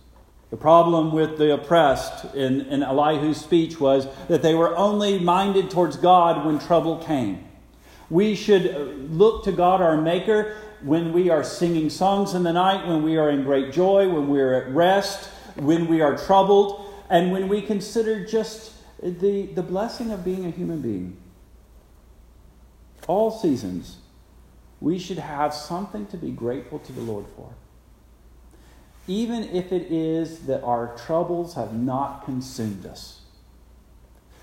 The 0.49 0.57
problem 0.57 1.13
with 1.13 1.37
the 1.37 1.53
oppressed 1.53 2.35
in, 2.35 2.59
in 2.63 2.83
Elihu's 2.83 3.39
speech 3.39 3.79
was 3.79 4.09
that 4.27 4.41
they 4.41 4.55
were 4.55 4.75
only 4.75 5.19
minded 5.19 5.69
towards 5.69 5.95
God 5.95 6.45
when 6.45 6.59
trouble 6.59 6.97
came. 6.97 7.47
We 8.09 8.35
should 8.35 8.67
uh, 8.67 8.79
look 8.79 9.43
to 9.45 9.51
God 9.51 9.81
our 9.81 9.97
Maker 9.97 10.55
when 10.81 11.13
we 11.13 11.29
are 11.29 11.43
singing 11.43 11.89
songs 11.89 12.33
in 12.33 12.43
the 12.43 12.53
night, 12.53 12.87
when 12.87 13.03
we 13.03 13.17
are 13.17 13.29
in 13.29 13.43
great 13.43 13.73
joy, 13.73 14.07
when 14.07 14.27
we 14.27 14.39
are 14.39 14.53
at 14.53 14.73
rest, 14.73 15.29
when 15.55 15.87
we 15.87 16.01
are 16.01 16.17
troubled, 16.17 16.85
and 17.09 17.31
when 17.31 17.47
we 17.47 17.61
consider 17.61 18.25
just 18.25 18.73
the, 19.01 19.47
the 19.47 19.63
blessing 19.63 20.11
of 20.11 20.23
being 20.23 20.45
a 20.45 20.51
human 20.51 20.81
being. 20.81 21.17
All 23.07 23.31
seasons, 23.31 23.97
we 24.79 24.99
should 24.99 25.19
have 25.19 25.53
something 25.53 26.05
to 26.07 26.17
be 26.17 26.31
grateful 26.31 26.79
to 26.79 26.91
the 26.91 27.01
Lord 27.01 27.25
for 27.35 27.53
even 29.07 29.43
if 29.55 29.71
it 29.71 29.91
is 29.91 30.39
that 30.41 30.63
our 30.63 30.95
troubles 31.05 31.53
have 31.53 31.73
not 31.73 32.25
consumed 32.25 32.85
us. 32.85 33.21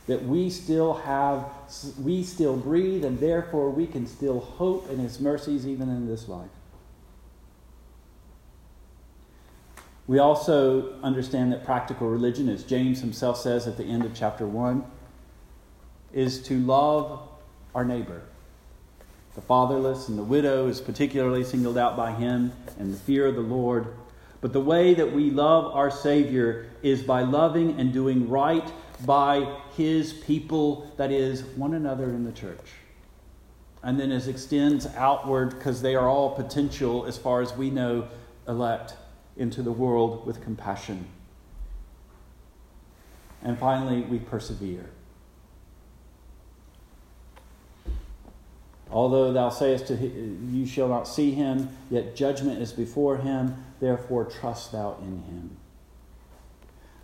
That 0.06 0.24
we 0.24 0.50
still 0.50 0.94
have, 0.94 1.46
we 2.00 2.24
still 2.24 2.56
breathe, 2.56 3.04
and 3.04 3.18
therefore 3.18 3.70
we 3.70 3.86
can 3.86 4.06
still 4.06 4.40
hope 4.40 4.90
in 4.90 4.98
His 4.98 5.20
mercies 5.20 5.66
even 5.66 5.88
in 5.88 6.08
this 6.08 6.28
life. 6.28 6.50
We 10.08 10.18
also 10.18 11.00
understand 11.02 11.52
that 11.52 11.64
practical 11.64 12.08
religion, 12.08 12.48
as 12.48 12.64
James 12.64 13.00
himself 13.00 13.38
says 13.38 13.68
at 13.68 13.76
the 13.76 13.84
end 13.84 14.04
of 14.04 14.12
chapter 14.14 14.46
1, 14.46 14.84
is 16.12 16.42
to 16.42 16.58
love 16.58 17.20
our 17.74 17.84
neighbor. 17.84 18.22
The 19.36 19.40
fatherless 19.40 20.08
and 20.08 20.18
the 20.18 20.24
widow 20.24 20.66
is 20.66 20.80
particularly 20.80 21.44
singled 21.44 21.78
out 21.78 21.96
by 21.96 22.12
him, 22.12 22.52
and 22.78 22.92
the 22.92 22.98
fear 22.98 23.26
of 23.26 23.36
the 23.36 23.40
Lord 23.40 23.86
but 24.42 24.52
the 24.52 24.60
way 24.60 24.92
that 24.92 25.12
we 25.12 25.30
love 25.30 25.72
our 25.72 25.90
Savior 25.90 26.66
is 26.82 27.02
by 27.02 27.22
loving 27.22 27.78
and 27.80 27.92
doing 27.92 28.28
right 28.28 28.68
by 29.04 29.58
His 29.76 30.12
people, 30.12 30.90
that 30.96 31.10
is, 31.10 31.42
one 31.42 31.74
another 31.74 32.04
in 32.04 32.24
the 32.24 32.32
church. 32.32 32.72
And 33.82 33.98
then 33.98 34.12
as 34.12 34.28
extends 34.28 34.86
outward, 34.96 35.50
because 35.50 35.82
they 35.82 35.94
are 35.94 36.08
all 36.08 36.34
potential, 36.34 37.04
as 37.06 37.18
far 37.18 37.42
as 37.42 37.56
we 37.56 37.70
know, 37.70 38.08
elect 38.46 38.94
into 39.36 39.62
the 39.62 39.72
world 39.72 40.26
with 40.26 40.42
compassion. 40.42 41.06
And 43.42 43.58
finally, 43.58 44.02
we 44.02 44.18
persevere. 44.18 44.88
Although 48.90 49.32
thou 49.32 49.48
sayest 49.48 49.86
to 49.86 49.96
you 49.96 50.66
shall 50.66 50.88
not 50.88 51.08
see 51.08 51.30
him, 51.30 51.70
yet 51.90 52.14
judgment 52.14 52.60
is 52.60 52.72
before 52.72 53.16
him, 53.16 53.64
therefore 53.80 54.26
trust 54.26 54.70
thou 54.70 54.96
in 55.00 55.22
him. 55.22 55.56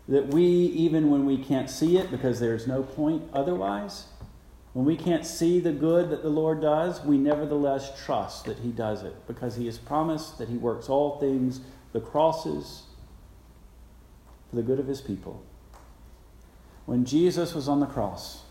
That 0.09 0.29
we, 0.29 0.43
even 0.45 1.11
when 1.11 1.27
we 1.27 1.37
can't 1.37 1.69
see 1.69 1.99
it, 1.99 2.11
because 2.11 2.41
there's 2.41 2.67
no 2.67 2.83
point 2.83 3.23
otherwise, 3.33 4.07
when 4.73 4.87
we 4.87 4.97
can't 4.97 5.27
see 5.27 5.61
the 5.61 5.73
good 5.73 6.11
that 6.11 6.23
the 6.23 6.31
Lord 6.31 6.63
does, 6.63 7.05
we 7.05 7.19
nevertheless 7.19 8.05
trust 8.05 8.47
that 8.47 8.59
he 8.61 8.71
does 8.71 9.03
it, 9.03 9.15
because 9.27 9.57
he 9.57 9.67
has 9.67 9.79
promised 9.79 10.39
that 10.39 10.49
he 10.49 10.57
works 10.57 10.89
all 10.89 11.19
things, 11.19 11.61
the 11.93 12.01
crosses, 12.01 12.85
for 14.49 14.57
the 14.57 14.63
good 14.63 14.79
of 14.79 14.87
his 14.87 15.01
people. 15.01 15.43
When 16.87 17.05
Jesus 17.05 17.55
was 17.55 17.69
on 17.69 17.81
the 17.81 17.87
cross, 17.87 18.45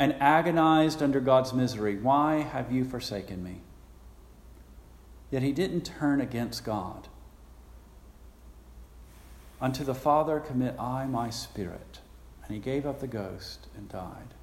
and 0.00 0.16
agonized 0.18 1.02
under 1.02 1.20
God's 1.20 1.52
misery. 1.52 1.98
Why 1.98 2.36
have 2.36 2.72
you 2.72 2.86
forsaken 2.86 3.44
me? 3.44 3.60
Yet 5.30 5.42
he 5.42 5.52
didn't 5.52 5.82
turn 5.82 6.22
against 6.22 6.64
God. 6.64 7.06
Unto 9.60 9.84
the 9.84 9.94
Father 9.94 10.40
commit 10.40 10.78
I 10.78 11.06
my 11.06 11.30
spirit. 11.30 12.00
And 12.44 12.54
he 12.54 12.60
gave 12.60 12.86
up 12.86 13.00
the 13.00 13.06
ghost 13.06 13.68
and 13.76 13.88
died. 13.88 14.34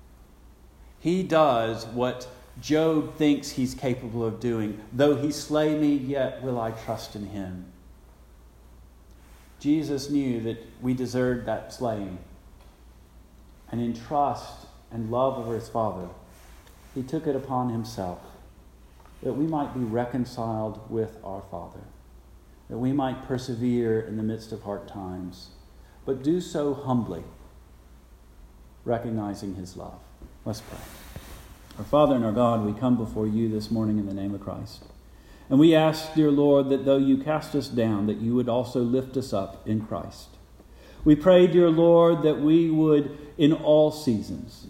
He 0.99 1.23
does 1.23 1.85
what 1.87 2.27
Job 2.61 3.15
thinks 3.17 3.51
he's 3.51 3.73
capable 3.73 4.25
of 4.25 4.39
doing. 4.39 4.79
Though 4.93 5.15
he 5.15 5.31
slay 5.31 5.77
me, 5.77 5.93
yet 5.93 6.41
will 6.41 6.59
I 6.59 6.71
trust 6.71 7.15
in 7.15 7.27
him. 7.27 7.65
Jesus 9.59 10.09
knew 10.09 10.39
that 10.41 10.63
we 10.81 10.93
deserved 10.93 11.45
that 11.45 11.73
slaying. 11.73 12.19
And 13.71 13.81
in 13.81 13.93
trust 13.93 14.67
and 14.91 15.11
love 15.11 15.37
over 15.37 15.55
his 15.55 15.67
Father, 15.69 16.07
he 16.95 17.03
took 17.03 17.27
it 17.27 17.35
upon 17.35 17.69
himself 17.69 18.19
that 19.21 19.33
we 19.33 19.47
might 19.47 19.73
be 19.73 19.79
reconciled 19.79 20.89
with 20.89 21.17
our 21.23 21.43
Father, 21.49 21.81
that 22.69 22.77
we 22.77 22.91
might 22.91 23.27
persevere 23.27 23.99
in 24.01 24.17
the 24.17 24.23
midst 24.23 24.51
of 24.51 24.63
hard 24.63 24.87
times, 24.87 25.49
but 26.05 26.23
do 26.23 26.41
so 26.41 26.73
humbly, 26.73 27.23
recognizing 28.83 29.55
his 29.55 29.77
love. 29.77 29.99
Let's 30.45 30.61
pray. 30.61 30.79
Our 31.77 31.85
Father 31.85 32.15
and 32.15 32.25
our 32.25 32.31
God, 32.31 32.65
we 32.65 32.73
come 32.77 32.97
before 32.97 33.27
you 33.27 33.49
this 33.49 33.69
morning 33.69 33.99
in 33.99 34.05
the 34.05 34.13
name 34.13 34.33
of 34.33 34.41
Christ. 34.41 34.83
And 35.49 35.59
we 35.59 35.75
ask, 35.75 36.13
dear 36.13 36.31
Lord, 36.31 36.69
that 36.69 36.85
though 36.85 36.97
you 36.97 37.17
cast 37.17 37.55
us 37.55 37.69
down, 37.69 38.07
that 38.07 38.17
you 38.17 38.35
would 38.35 38.49
also 38.49 38.81
lift 38.81 39.15
us 39.15 39.31
up 39.31 39.65
in 39.67 39.85
Christ. 39.85 40.29
We 41.05 41.15
pray, 41.15 41.47
dear 41.47 41.69
Lord, 41.69 42.23
that 42.23 42.41
we 42.41 42.69
would, 42.69 43.17
in 43.37 43.53
all 43.53 43.91
seasons, 43.91 44.67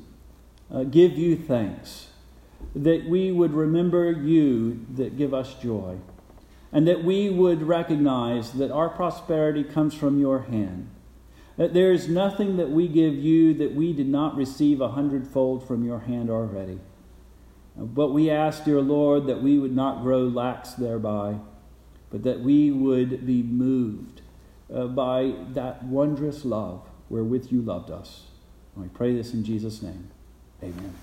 uh, 0.71 0.83
give 0.83 1.17
you 1.17 1.35
thanks, 1.35 2.09
that 2.75 3.05
we 3.05 3.31
would 3.31 3.53
remember 3.53 4.11
you 4.11 4.85
that 4.95 5.17
give 5.17 5.33
us 5.33 5.55
joy, 5.55 5.97
and 6.71 6.87
that 6.87 7.03
we 7.03 7.29
would 7.29 7.63
recognize 7.63 8.51
that 8.53 8.71
our 8.71 8.89
prosperity 8.89 9.63
comes 9.63 9.93
from 9.93 10.19
your 10.19 10.43
hand. 10.43 10.89
That 11.55 11.73
there 11.73 11.91
is 11.91 12.07
nothing 12.07 12.57
that 12.57 12.69
we 12.69 12.87
give 12.87 13.15
you 13.15 13.53
that 13.55 13.73
we 13.73 13.93
did 13.93 14.07
not 14.07 14.35
receive 14.35 14.79
a 14.79 14.89
hundredfold 14.89 15.67
from 15.67 15.83
your 15.83 15.99
hand 15.99 16.29
already. 16.29 16.79
But 17.75 18.09
we 18.09 18.29
ask, 18.29 18.63
dear 18.63 18.81
Lord, 18.81 19.27
that 19.27 19.41
we 19.41 19.59
would 19.59 19.75
not 19.75 20.01
grow 20.01 20.23
lax 20.23 20.71
thereby, 20.73 21.37
but 22.09 22.23
that 22.23 22.41
we 22.41 22.71
would 22.71 23.25
be 23.25 23.43
moved 23.43 24.21
uh, 24.73 24.87
by 24.87 25.33
that 25.53 25.83
wondrous 25.83 26.43
love 26.43 26.87
wherewith 27.09 27.51
you 27.51 27.61
loved 27.61 27.91
us. 27.91 28.23
And 28.75 28.83
we 28.83 28.89
pray 28.89 29.15
this 29.15 29.33
in 29.33 29.43
Jesus' 29.43 29.81
name. 29.81 30.09
Amen. 30.61 30.93